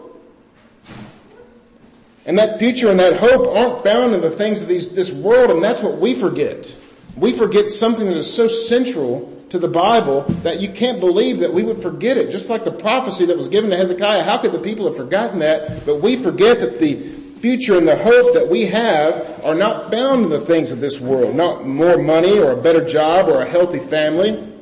And 2.25 2.37
that 2.37 2.59
future 2.59 2.89
and 2.89 2.99
that 2.99 3.17
hope 3.17 3.47
aren't 3.55 3.83
found 3.83 4.13
in 4.13 4.21
the 4.21 4.29
things 4.29 4.61
of 4.61 4.67
these, 4.67 4.89
this 4.89 5.11
world, 5.11 5.51
and 5.51 5.63
that's 5.63 5.81
what 5.81 5.97
we 5.97 6.13
forget. 6.13 6.75
We 7.15 7.33
forget 7.33 7.69
something 7.69 8.05
that 8.07 8.17
is 8.17 8.31
so 8.31 8.47
central 8.47 9.38
to 9.49 9.59
the 9.59 9.67
Bible 9.67 10.39
that 10.43 10.59
you 10.59 10.69
can't 10.69 10.99
believe 10.99 11.39
that 11.39 11.53
we 11.53 11.63
would 11.63 11.81
forget 11.81 12.17
it. 12.17 12.29
Just 12.29 12.49
like 12.49 12.63
the 12.63 12.71
prophecy 12.71 13.25
that 13.25 13.37
was 13.37 13.49
given 13.49 13.69
to 13.71 13.77
Hezekiah, 13.77 14.23
how 14.23 14.37
could 14.37 14.51
the 14.51 14.59
people 14.59 14.85
have 14.85 14.95
forgotten 14.95 15.39
that? 15.39 15.85
But 15.85 16.01
we 16.01 16.15
forget 16.15 16.59
that 16.59 16.79
the 16.79 17.19
future 17.39 17.77
and 17.77 17.87
the 17.87 17.95
hope 17.95 18.33
that 18.33 18.47
we 18.47 18.65
have 18.65 19.43
are 19.43 19.55
not 19.55 19.89
found 19.89 20.25
in 20.25 20.29
the 20.29 20.41
things 20.41 20.71
of 20.71 20.79
this 20.79 20.99
world, 20.99 21.35
not 21.35 21.65
more 21.65 21.97
money 21.97 22.37
or 22.37 22.51
a 22.51 22.61
better 22.61 22.85
job 22.85 23.27
or 23.27 23.41
a 23.41 23.49
healthy 23.49 23.79
family. 23.79 24.53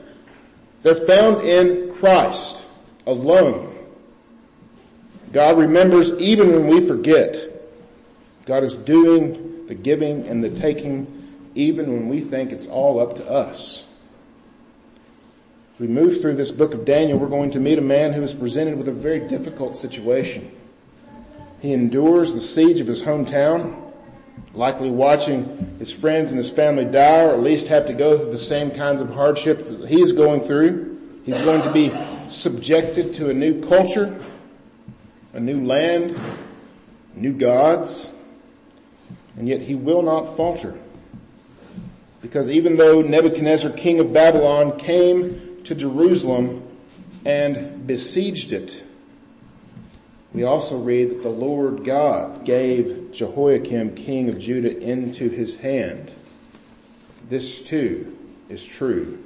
They're 0.83 0.95
found 0.95 1.41
in 1.41 1.93
Christ 1.95 2.67
alone. 3.05 3.73
God 5.33 5.57
remembers 5.57 6.13
even 6.21 6.51
when 6.51 6.67
we 6.67 6.85
forget. 6.85 7.35
God 8.45 8.63
is 8.63 8.77
doing 8.77 9.67
the 9.67 9.75
giving 9.75 10.27
and 10.27 10.41
the 10.41 10.49
taking 10.49 11.51
even 11.55 11.91
when 11.91 12.07
we 12.07 12.21
think 12.21 12.51
it's 12.51 12.67
all 12.67 12.99
up 12.99 13.15
to 13.17 13.29
us. 13.29 13.86
We 15.79 15.85
move 15.85 16.21
through 16.21 16.35
this 16.35 16.49
book 16.49 16.73
of 16.73 16.85
Daniel, 16.85 17.19
we're 17.19 17.27
going 17.27 17.51
to 17.51 17.59
meet 17.59 17.77
a 17.77 17.81
man 17.81 18.11
who 18.11 18.23
is 18.23 18.33
presented 18.33 18.79
with 18.79 18.87
a 18.87 18.91
very 18.91 19.19
difficult 19.19 19.75
situation. 19.75 20.51
He 21.61 21.71
endures 21.71 22.33
the 22.33 22.41
siege 22.41 22.79
of 22.79 22.87
his 22.87 23.03
hometown, 23.03 23.75
likely 24.55 24.89
watching 24.89 25.75
his 25.77 25.91
friends 25.91 26.31
and 26.31 26.39
his 26.39 26.49
family 26.49 26.85
die 26.85 27.25
or 27.25 27.33
at 27.33 27.43
least 27.43 27.67
have 27.67 27.85
to 27.87 27.93
go 27.93 28.17
through 28.17 28.31
the 28.31 28.39
same 28.39 28.71
kinds 28.71 29.01
of 29.01 29.11
hardship 29.11 29.67
that 29.67 29.87
he's 29.87 30.13
going 30.13 30.41
through. 30.41 30.99
He's 31.23 31.41
going 31.43 31.61
to 31.61 31.71
be 31.71 31.91
subjected 32.27 33.13
to 33.15 33.29
a 33.29 33.33
new 33.33 33.61
culture, 33.61 34.19
a 35.33 35.39
new 35.39 35.63
land, 35.63 36.19
new 37.13 37.33
gods, 37.33 38.11
and 39.35 39.47
yet 39.47 39.61
he 39.61 39.75
will 39.75 40.01
not 40.01 40.35
falter. 40.35 40.75
Because 42.23 42.49
even 42.49 42.77
though 42.77 43.03
Nebuchadnezzar, 43.03 43.71
king 43.71 43.99
of 43.99 44.11
Babylon, 44.11 44.79
came 44.79 45.46
to 45.67 45.75
Jerusalem 45.75 46.65
and 47.25 47.85
besieged 47.85 48.53
it, 48.53 48.83
we 50.33 50.43
also 50.43 50.77
read 50.77 51.09
that 51.09 51.23
the 51.23 51.29
Lord 51.29 51.83
God 51.83 52.45
gave 52.45 53.11
Jehoiakim, 53.11 53.95
king 53.95 54.29
of 54.29 54.39
Judah, 54.39 54.77
into 54.77 55.29
his 55.29 55.57
hand. 55.57 56.13
This 57.29 57.61
too 57.61 58.17
is 58.49 58.65
true. 58.65 59.23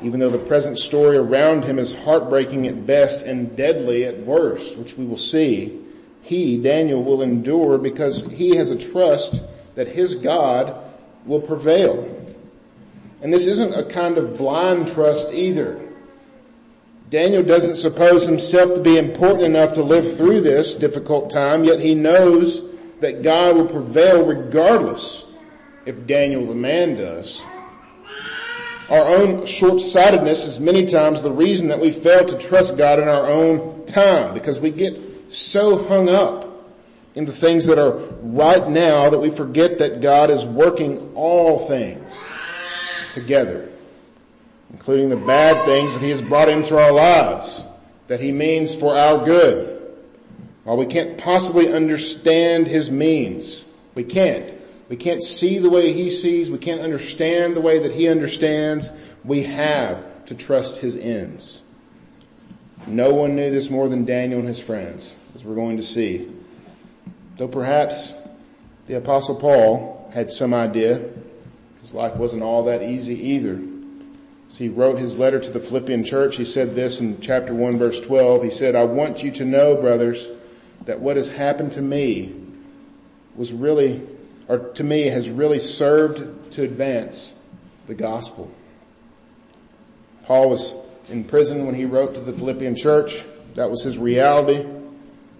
Even 0.00 0.20
though 0.20 0.30
the 0.30 0.38
present 0.38 0.78
story 0.78 1.16
around 1.16 1.64
him 1.64 1.78
is 1.78 1.96
heartbreaking 2.04 2.66
at 2.66 2.86
best 2.86 3.24
and 3.24 3.56
deadly 3.56 4.04
at 4.04 4.18
worst, 4.20 4.76
which 4.76 4.96
we 4.96 5.04
will 5.04 5.16
see, 5.16 5.80
he, 6.22 6.56
Daniel, 6.60 7.02
will 7.02 7.22
endure 7.22 7.78
because 7.78 8.22
he 8.24 8.56
has 8.56 8.70
a 8.70 8.78
trust 8.78 9.42
that 9.74 9.88
his 9.88 10.14
God 10.16 10.76
will 11.24 11.40
prevail. 11.40 12.21
And 13.22 13.32
this 13.32 13.46
isn't 13.46 13.72
a 13.72 13.84
kind 13.84 14.18
of 14.18 14.36
blind 14.36 14.88
trust 14.88 15.32
either. 15.32 15.80
Daniel 17.08 17.44
doesn't 17.44 17.76
suppose 17.76 18.26
himself 18.26 18.74
to 18.74 18.80
be 18.80 18.98
important 18.98 19.44
enough 19.44 19.74
to 19.74 19.82
live 19.84 20.16
through 20.16 20.40
this 20.40 20.74
difficult 20.74 21.30
time, 21.30 21.62
yet 21.62 21.78
he 21.78 21.94
knows 21.94 22.64
that 23.00 23.22
God 23.22 23.54
will 23.54 23.66
prevail 23.66 24.26
regardless 24.26 25.24
if 25.86 26.06
Daniel 26.06 26.46
the 26.46 26.54
man 26.54 26.96
does. 26.96 27.42
Our 28.90 29.06
own 29.06 29.46
short-sightedness 29.46 30.44
is 30.44 30.58
many 30.58 30.86
times 30.86 31.22
the 31.22 31.30
reason 31.30 31.68
that 31.68 31.78
we 31.78 31.92
fail 31.92 32.24
to 32.24 32.38
trust 32.38 32.76
God 32.76 32.98
in 32.98 33.06
our 33.08 33.30
own 33.30 33.86
time 33.86 34.34
because 34.34 34.58
we 34.58 34.70
get 34.70 34.98
so 35.32 35.86
hung 35.86 36.08
up 36.08 36.48
in 37.14 37.24
the 37.24 37.32
things 37.32 37.66
that 37.66 37.78
are 37.78 37.98
right 38.22 38.68
now 38.68 39.10
that 39.10 39.18
we 39.18 39.30
forget 39.30 39.78
that 39.78 40.00
God 40.00 40.30
is 40.30 40.44
working 40.44 41.12
all 41.14 41.68
things 41.68 42.24
together 43.12 43.68
including 44.72 45.10
the 45.10 45.16
bad 45.16 45.64
things 45.64 45.92
that 45.92 46.02
he 46.02 46.10
has 46.10 46.22
brought 46.22 46.48
into 46.48 46.78
our 46.78 46.92
lives, 46.92 47.62
that 48.08 48.20
he 48.20 48.32
means 48.32 48.74
for 48.74 48.96
our 48.96 49.24
good. 49.24 49.68
While 50.64 50.76
we 50.76 50.86
can't 50.86 51.18
possibly 51.18 51.72
understand 51.72 52.66
his 52.66 52.90
means, 52.90 53.66
we 53.94 54.04
can't. 54.04 54.52
We 54.88 54.96
can't 54.96 55.22
see 55.22 55.58
the 55.58 55.70
way 55.70 55.92
he 55.92 56.10
sees, 56.10 56.50
we 56.50 56.58
can't 56.58 56.80
understand 56.80 57.54
the 57.54 57.60
way 57.60 57.80
that 57.80 57.92
he 57.92 58.08
understands, 58.08 58.92
we 59.24 59.42
have 59.42 60.24
to 60.26 60.34
trust 60.34 60.78
his 60.78 60.96
ends. 60.96 61.60
No 62.86 63.12
one 63.12 63.36
knew 63.36 63.50
this 63.50 63.70
more 63.70 63.88
than 63.88 64.04
Daniel 64.04 64.40
and 64.40 64.48
his 64.48 64.58
friends, 64.58 65.14
as 65.34 65.44
we're 65.44 65.54
going 65.54 65.76
to 65.76 65.82
see. 65.82 66.28
Though 67.36 67.48
perhaps 67.48 68.12
the 68.86 68.96
apostle 68.96 69.36
Paul 69.36 70.10
had 70.12 70.30
some 70.30 70.52
idea, 70.52 71.08
his 71.82 71.94
life 71.94 72.14
wasn't 72.16 72.44
all 72.44 72.64
that 72.64 72.82
easy 72.82 73.18
either. 73.30 73.60
As 74.48 74.56
he 74.56 74.68
wrote 74.68 74.98
his 74.98 75.18
letter 75.18 75.40
to 75.40 75.50
the 75.50 75.58
Philippian 75.58 76.04
church, 76.04 76.36
he 76.36 76.44
said 76.44 76.76
this 76.76 77.00
in 77.00 77.20
chapter 77.20 77.52
1 77.52 77.76
verse 77.76 78.00
12. 78.00 78.44
He 78.44 78.50
said, 78.50 78.76
I 78.76 78.84
want 78.84 79.24
you 79.24 79.32
to 79.32 79.44
know, 79.44 79.74
brothers, 79.74 80.30
that 80.84 81.00
what 81.00 81.16
has 81.16 81.30
happened 81.30 81.72
to 81.72 81.82
me 81.82 82.34
was 83.34 83.52
really, 83.52 84.00
or 84.46 84.58
to 84.58 84.84
me 84.84 85.08
has 85.08 85.28
really 85.28 85.58
served 85.58 86.52
to 86.52 86.62
advance 86.62 87.34
the 87.88 87.94
gospel. 87.94 88.48
Paul 90.24 90.50
was 90.50 90.72
in 91.08 91.24
prison 91.24 91.66
when 91.66 91.74
he 91.74 91.84
wrote 91.84 92.14
to 92.14 92.20
the 92.20 92.32
Philippian 92.32 92.76
church. 92.76 93.24
That 93.56 93.70
was 93.70 93.82
his 93.82 93.98
reality. 93.98 94.64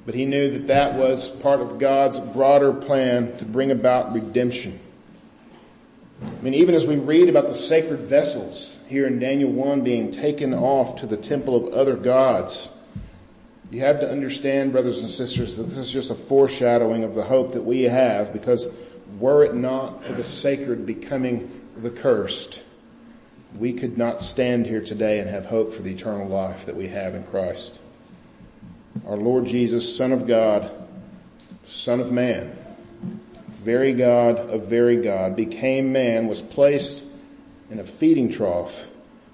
But 0.05 0.17
he 0.17 0.25
knew 0.25 0.51
that 0.51 0.67
that 0.67 0.95
was 0.95 1.29
part 1.29 1.61
of 1.61 1.79
God's 1.79 2.19
broader 2.19 2.73
plan 2.73 3.37
to 3.39 3.45
bring 3.45 3.71
about 3.71 4.13
redemption. 4.13 4.81
I 6.25 6.43
mean, 6.43 6.55
even 6.55 6.75
as 6.75 6.87
we 6.87 6.97
read 6.97 7.29
about 7.29 7.49
the 7.49 7.55
sacred 7.55 8.01
vessels 8.01 8.79
here 8.89 9.07
in 9.07 9.19
Daniel 9.19 9.51
1 9.51 9.83
being 9.83 10.11
taken 10.11 10.55
off 10.55 10.97
to 11.01 11.07
the 11.07 11.17
temple 11.17 11.55
of 11.57 11.73
other 11.73 11.97
gods, 11.97 12.69
You 13.73 13.81
have 13.81 14.01
to 14.01 14.11
understand, 14.11 14.73
brothers 14.73 15.01
and 15.01 15.09
sisters, 15.09 15.57
that 15.57 15.63
this 15.63 15.79
is 15.79 15.91
just 15.91 16.11
a 16.11 16.15
foreshadowing 16.15 17.05
of 17.05 17.15
the 17.15 17.23
hope 17.23 17.53
that 17.53 17.65
we 17.65 17.85
have 17.85 18.31
because 18.31 18.69
were 19.19 19.45
it 19.45 19.55
not 19.55 20.05
for 20.05 20.13
the 20.13 20.23
sacred 20.23 20.85
becoming 20.85 21.51
the 21.79 21.89
cursed, 21.89 22.63
we 23.59 23.73
could 23.73 23.97
not 23.97 24.21
stand 24.21 24.67
here 24.67 24.83
today 24.83 25.21
and 25.21 25.31
have 25.31 25.47
hope 25.47 25.73
for 25.73 25.81
the 25.81 25.93
eternal 25.93 26.29
life 26.29 26.67
that 26.67 26.77
we 26.77 26.89
have 26.89 27.15
in 27.15 27.25
Christ. 27.25 27.79
Our 29.07 29.17
Lord 29.17 29.47
Jesus, 29.47 29.97
Son 29.97 30.13
of 30.13 30.27
God, 30.27 30.71
Son 31.65 32.01
of 32.01 32.13
Man, 32.13 32.55
very 33.63 33.93
God 33.93 34.39
of 34.39 34.67
very 34.67 34.97
God, 34.97 35.37
became 35.37 35.93
man, 35.93 36.27
was 36.27 36.43
placed 36.43 37.05
in 37.71 37.79
a 37.79 37.85
feeding 37.85 38.29
trough, 38.29 38.87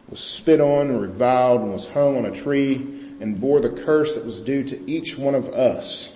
was 0.08 0.20
spit 0.20 0.60
on 0.60 0.88
and 0.88 1.00
reviled 1.00 1.62
and 1.62 1.72
was 1.72 1.88
hung 1.88 2.16
on 2.16 2.26
a 2.26 2.30
tree 2.30 2.76
and 3.20 3.40
bore 3.40 3.60
the 3.60 3.70
curse 3.70 4.14
that 4.14 4.24
was 4.24 4.40
due 4.40 4.62
to 4.64 4.90
each 4.90 5.18
one 5.18 5.34
of 5.34 5.48
us. 5.48 6.12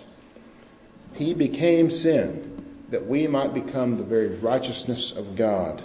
He 1.15 1.35
became 1.35 1.91
sin 1.91 2.49
that 2.91 3.07
we 3.07 3.27
might 3.27 3.55
become 3.55 3.97
the 3.97 4.05
very 4.05 4.29
righteousness 4.29 5.13
of 5.13 5.35
God. 5.35 5.83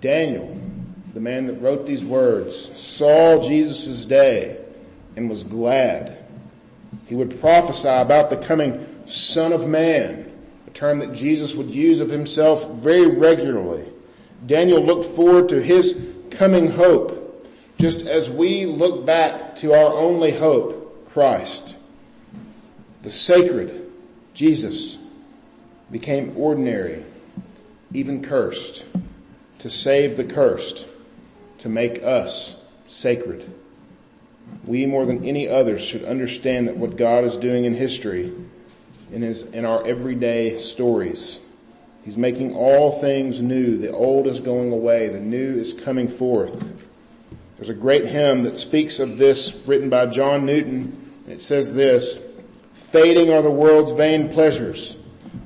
Daniel, 0.00 0.58
the 1.12 1.20
man 1.20 1.46
that 1.48 1.60
wrote 1.60 1.86
these 1.86 2.04
words, 2.04 2.56
saw 2.78 3.42
Jesus' 3.46 4.06
day 4.06 4.56
and 5.16 5.28
was 5.28 5.42
glad. 5.42 6.18
He 7.06 7.14
would 7.14 7.40
prophesy 7.40 7.88
about 7.88 8.30
the 8.30 8.36
coming 8.36 8.86
Son 9.06 9.52
of 9.52 9.66
Man, 9.66 10.29
a 10.70 10.72
term 10.72 10.98
that 11.00 11.12
Jesus 11.12 11.54
would 11.54 11.70
use 11.70 12.00
of 12.00 12.10
himself 12.10 12.70
very 12.70 13.06
regularly. 13.06 13.88
Daniel 14.46 14.82
looked 14.82 15.16
forward 15.16 15.48
to 15.48 15.60
his 15.60 16.00
coming 16.30 16.68
hope, 16.68 17.46
just 17.78 18.06
as 18.06 18.30
we 18.30 18.66
look 18.66 19.04
back 19.04 19.56
to 19.56 19.72
our 19.72 19.92
only 19.92 20.30
hope, 20.30 21.08
Christ. 21.08 21.76
The 23.02 23.10
sacred 23.10 23.90
Jesus 24.32 24.96
became 25.90 26.36
ordinary, 26.36 27.04
even 27.92 28.22
cursed, 28.22 28.84
to 29.58 29.68
save 29.68 30.16
the 30.16 30.24
cursed, 30.24 30.88
to 31.58 31.68
make 31.68 32.02
us 32.02 32.62
sacred. 32.86 33.52
We 34.64 34.86
more 34.86 35.04
than 35.04 35.24
any 35.24 35.48
others 35.48 35.82
should 35.82 36.04
understand 36.04 36.68
that 36.68 36.76
what 36.76 36.96
God 36.96 37.24
is 37.24 37.36
doing 37.36 37.64
in 37.64 37.74
history 37.74 38.32
in 39.12 39.22
his, 39.22 39.44
in 39.46 39.64
our 39.64 39.86
everyday 39.86 40.56
stories. 40.56 41.40
He's 42.04 42.16
making 42.16 42.54
all 42.54 43.00
things 43.00 43.42
new. 43.42 43.76
The 43.76 43.92
old 43.92 44.26
is 44.26 44.40
going 44.40 44.72
away. 44.72 45.08
The 45.08 45.20
new 45.20 45.58
is 45.58 45.74
coming 45.74 46.08
forth. 46.08 46.88
There's 47.56 47.68
a 47.68 47.74
great 47.74 48.06
hymn 48.06 48.44
that 48.44 48.56
speaks 48.56 49.00
of 49.00 49.18
this 49.18 49.62
written 49.66 49.90
by 49.90 50.06
John 50.06 50.46
Newton. 50.46 51.12
and 51.24 51.34
It 51.34 51.42
says 51.42 51.74
this, 51.74 52.18
fading 52.72 53.30
are 53.32 53.42
the 53.42 53.50
world's 53.50 53.92
vain 53.92 54.30
pleasures, 54.30 54.96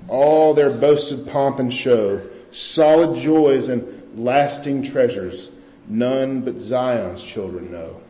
all 0.07 0.55
their 0.55 0.71
boasted 0.71 1.27
pomp 1.27 1.59
and 1.59 1.75
show, 1.75 2.23
solid 2.53 3.17
joys 3.17 3.69
and 3.69 4.03
lasting 4.15 4.85
treasures, 4.85 5.51
none 5.89 6.43
but 6.43 6.61
Zion's 6.61 7.23
children 7.23 7.73
know. 7.73 8.01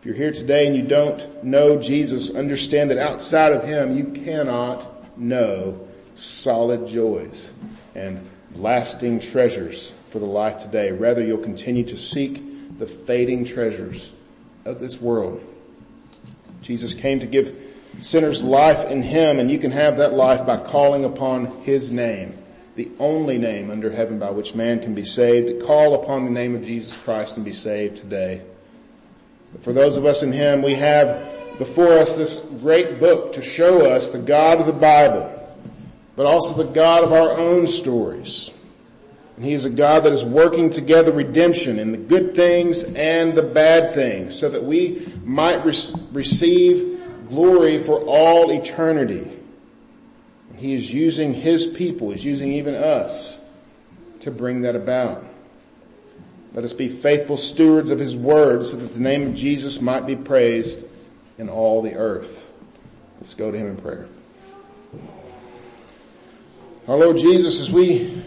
If 0.00 0.06
you're 0.06 0.14
here 0.14 0.32
today 0.32 0.66
and 0.66 0.74
you 0.74 0.82
don't 0.82 1.44
know 1.44 1.78
Jesus, 1.78 2.34
understand 2.34 2.90
that 2.90 2.96
outside 2.96 3.52
of 3.52 3.64
Him 3.64 3.98
you 3.98 4.04
cannot 4.24 5.18
know 5.18 5.86
solid 6.14 6.86
joys 6.86 7.52
and 7.94 8.26
lasting 8.54 9.20
treasures 9.20 9.92
for 10.08 10.18
the 10.18 10.24
life 10.24 10.56
today. 10.56 10.90
Rather 10.90 11.22
you'll 11.22 11.36
continue 11.36 11.84
to 11.84 11.98
seek 11.98 12.78
the 12.78 12.86
fading 12.86 13.44
treasures 13.44 14.10
of 14.64 14.80
this 14.80 14.98
world. 14.98 15.44
Jesus 16.62 16.94
came 16.94 17.20
to 17.20 17.26
give 17.26 17.54
sinners 17.98 18.42
life 18.42 18.90
in 18.90 19.02
Him 19.02 19.38
and 19.38 19.50
you 19.50 19.58
can 19.58 19.70
have 19.70 19.98
that 19.98 20.14
life 20.14 20.46
by 20.46 20.56
calling 20.56 21.04
upon 21.04 21.60
His 21.60 21.90
name, 21.90 22.38
the 22.74 22.90
only 22.98 23.36
name 23.36 23.70
under 23.70 23.90
heaven 23.90 24.18
by 24.18 24.30
which 24.30 24.54
man 24.54 24.80
can 24.80 24.94
be 24.94 25.04
saved. 25.04 25.62
Call 25.62 25.94
upon 25.94 26.24
the 26.24 26.30
name 26.30 26.56
of 26.56 26.64
Jesus 26.64 26.96
Christ 26.96 27.36
and 27.36 27.44
be 27.44 27.52
saved 27.52 27.98
today. 27.98 28.40
For 29.60 29.72
those 29.72 29.96
of 29.96 30.06
us 30.06 30.22
in 30.22 30.32
Him, 30.32 30.62
we 30.62 30.74
have 30.74 31.58
before 31.58 31.92
us 31.92 32.16
this 32.16 32.36
great 32.60 33.00
book 33.00 33.32
to 33.34 33.42
show 33.42 33.90
us 33.90 34.10
the 34.10 34.18
God 34.18 34.60
of 34.60 34.66
the 34.66 34.72
Bible, 34.72 35.30
but 36.16 36.26
also 36.26 36.62
the 36.62 36.72
God 36.72 37.04
of 37.04 37.12
our 37.12 37.32
own 37.32 37.66
stories. 37.66 38.50
And 39.36 39.44
He 39.44 39.52
is 39.52 39.64
a 39.64 39.70
God 39.70 40.04
that 40.04 40.12
is 40.12 40.24
working 40.24 40.70
together 40.70 41.12
redemption 41.12 41.78
in 41.78 41.92
the 41.92 41.98
good 41.98 42.34
things 42.34 42.84
and 42.84 43.34
the 43.34 43.42
bad 43.42 43.92
things 43.92 44.38
so 44.38 44.48
that 44.48 44.64
we 44.64 45.06
might 45.24 45.64
re- 45.64 45.74
receive 46.12 47.00
glory 47.30 47.78
for 47.78 48.02
all 48.02 48.50
eternity. 48.50 49.32
And 50.50 50.58
he 50.58 50.74
is 50.74 50.92
using 50.92 51.32
his 51.32 51.66
people, 51.66 52.10
he's 52.10 52.24
using 52.24 52.52
even 52.52 52.74
us 52.74 53.42
to 54.20 54.30
bring 54.30 54.62
that 54.62 54.76
about. 54.76 55.24
Let 56.52 56.64
us 56.64 56.72
be 56.72 56.88
faithful 56.88 57.36
stewards 57.36 57.92
of 57.92 58.00
his 58.00 58.16
word 58.16 58.64
so 58.64 58.76
that 58.76 58.92
the 58.92 59.00
name 59.00 59.28
of 59.28 59.34
Jesus 59.34 59.80
might 59.80 60.04
be 60.04 60.16
praised 60.16 60.82
in 61.38 61.48
all 61.48 61.80
the 61.80 61.94
earth. 61.94 62.50
Let's 63.18 63.34
go 63.34 63.52
to 63.52 63.56
him 63.56 63.68
in 63.68 63.76
prayer. 63.76 64.08
Our 66.88 66.98
Lord 66.98 67.18
Jesus, 67.18 67.60
as 67.60 67.70
we 67.70 68.20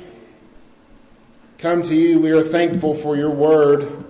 come 1.57 1.83
to 1.83 1.93
you, 1.93 2.19
we 2.19 2.31
are 2.31 2.43
thankful 2.43 2.93
for 2.93 3.17
your 3.17 3.29
word 3.29 4.05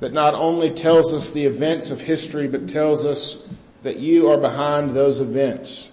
that 0.00 0.14
not 0.14 0.32
only 0.32 0.70
tells 0.70 1.12
us 1.12 1.32
the 1.32 1.44
events 1.44 1.90
of 1.90 2.00
history, 2.00 2.48
but 2.48 2.66
tells 2.66 3.04
us 3.04 3.46
that 3.82 3.98
you 3.98 4.30
are 4.30 4.38
behind 4.38 4.96
those 4.96 5.20
events. 5.20 5.90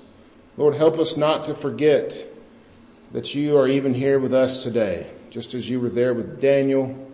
Lord, 0.56 0.73
help 0.73 0.97
us 0.99 1.17
not 1.17 1.45
to 1.45 1.53
forget 1.53 2.25
that 3.12 3.36
you 3.36 3.58
are 3.58 3.67
even 3.67 3.93
here 3.93 4.19
with 4.19 4.34
us 4.34 4.63
today, 4.63 5.10
just 5.30 5.53
as 5.53 5.69
you 5.69 5.82
were 5.82 5.89
there 5.89 6.13
with 6.13 6.39
Daniel 6.39 7.07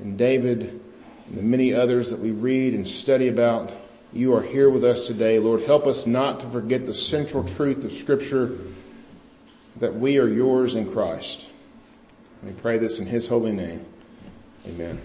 and 0.00 0.16
David 0.18 0.80
and 1.28 1.38
the 1.38 1.42
many 1.42 1.74
others 1.74 2.10
that 2.10 2.20
we 2.20 2.30
read 2.30 2.74
and 2.74 2.86
study 2.86 3.28
about. 3.28 3.72
You 4.12 4.34
are 4.34 4.42
here 4.42 4.68
with 4.68 4.84
us 4.84 5.06
today. 5.06 5.38
Lord, 5.38 5.62
help 5.62 5.86
us 5.86 6.06
not 6.06 6.40
to 6.40 6.48
forget 6.48 6.84
the 6.84 6.94
central 6.94 7.44
truth 7.44 7.84
of 7.84 7.92
scripture 7.92 8.58
that 9.76 9.94
we 9.94 10.18
are 10.18 10.28
yours 10.28 10.74
in 10.74 10.92
Christ. 10.92 11.48
We 12.42 12.52
pray 12.52 12.78
this 12.78 12.98
in 12.98 13.06
his 13.06 13.28
holy 13.28 13.52
name. 13.52 13.86
Amen. 14.66 15.00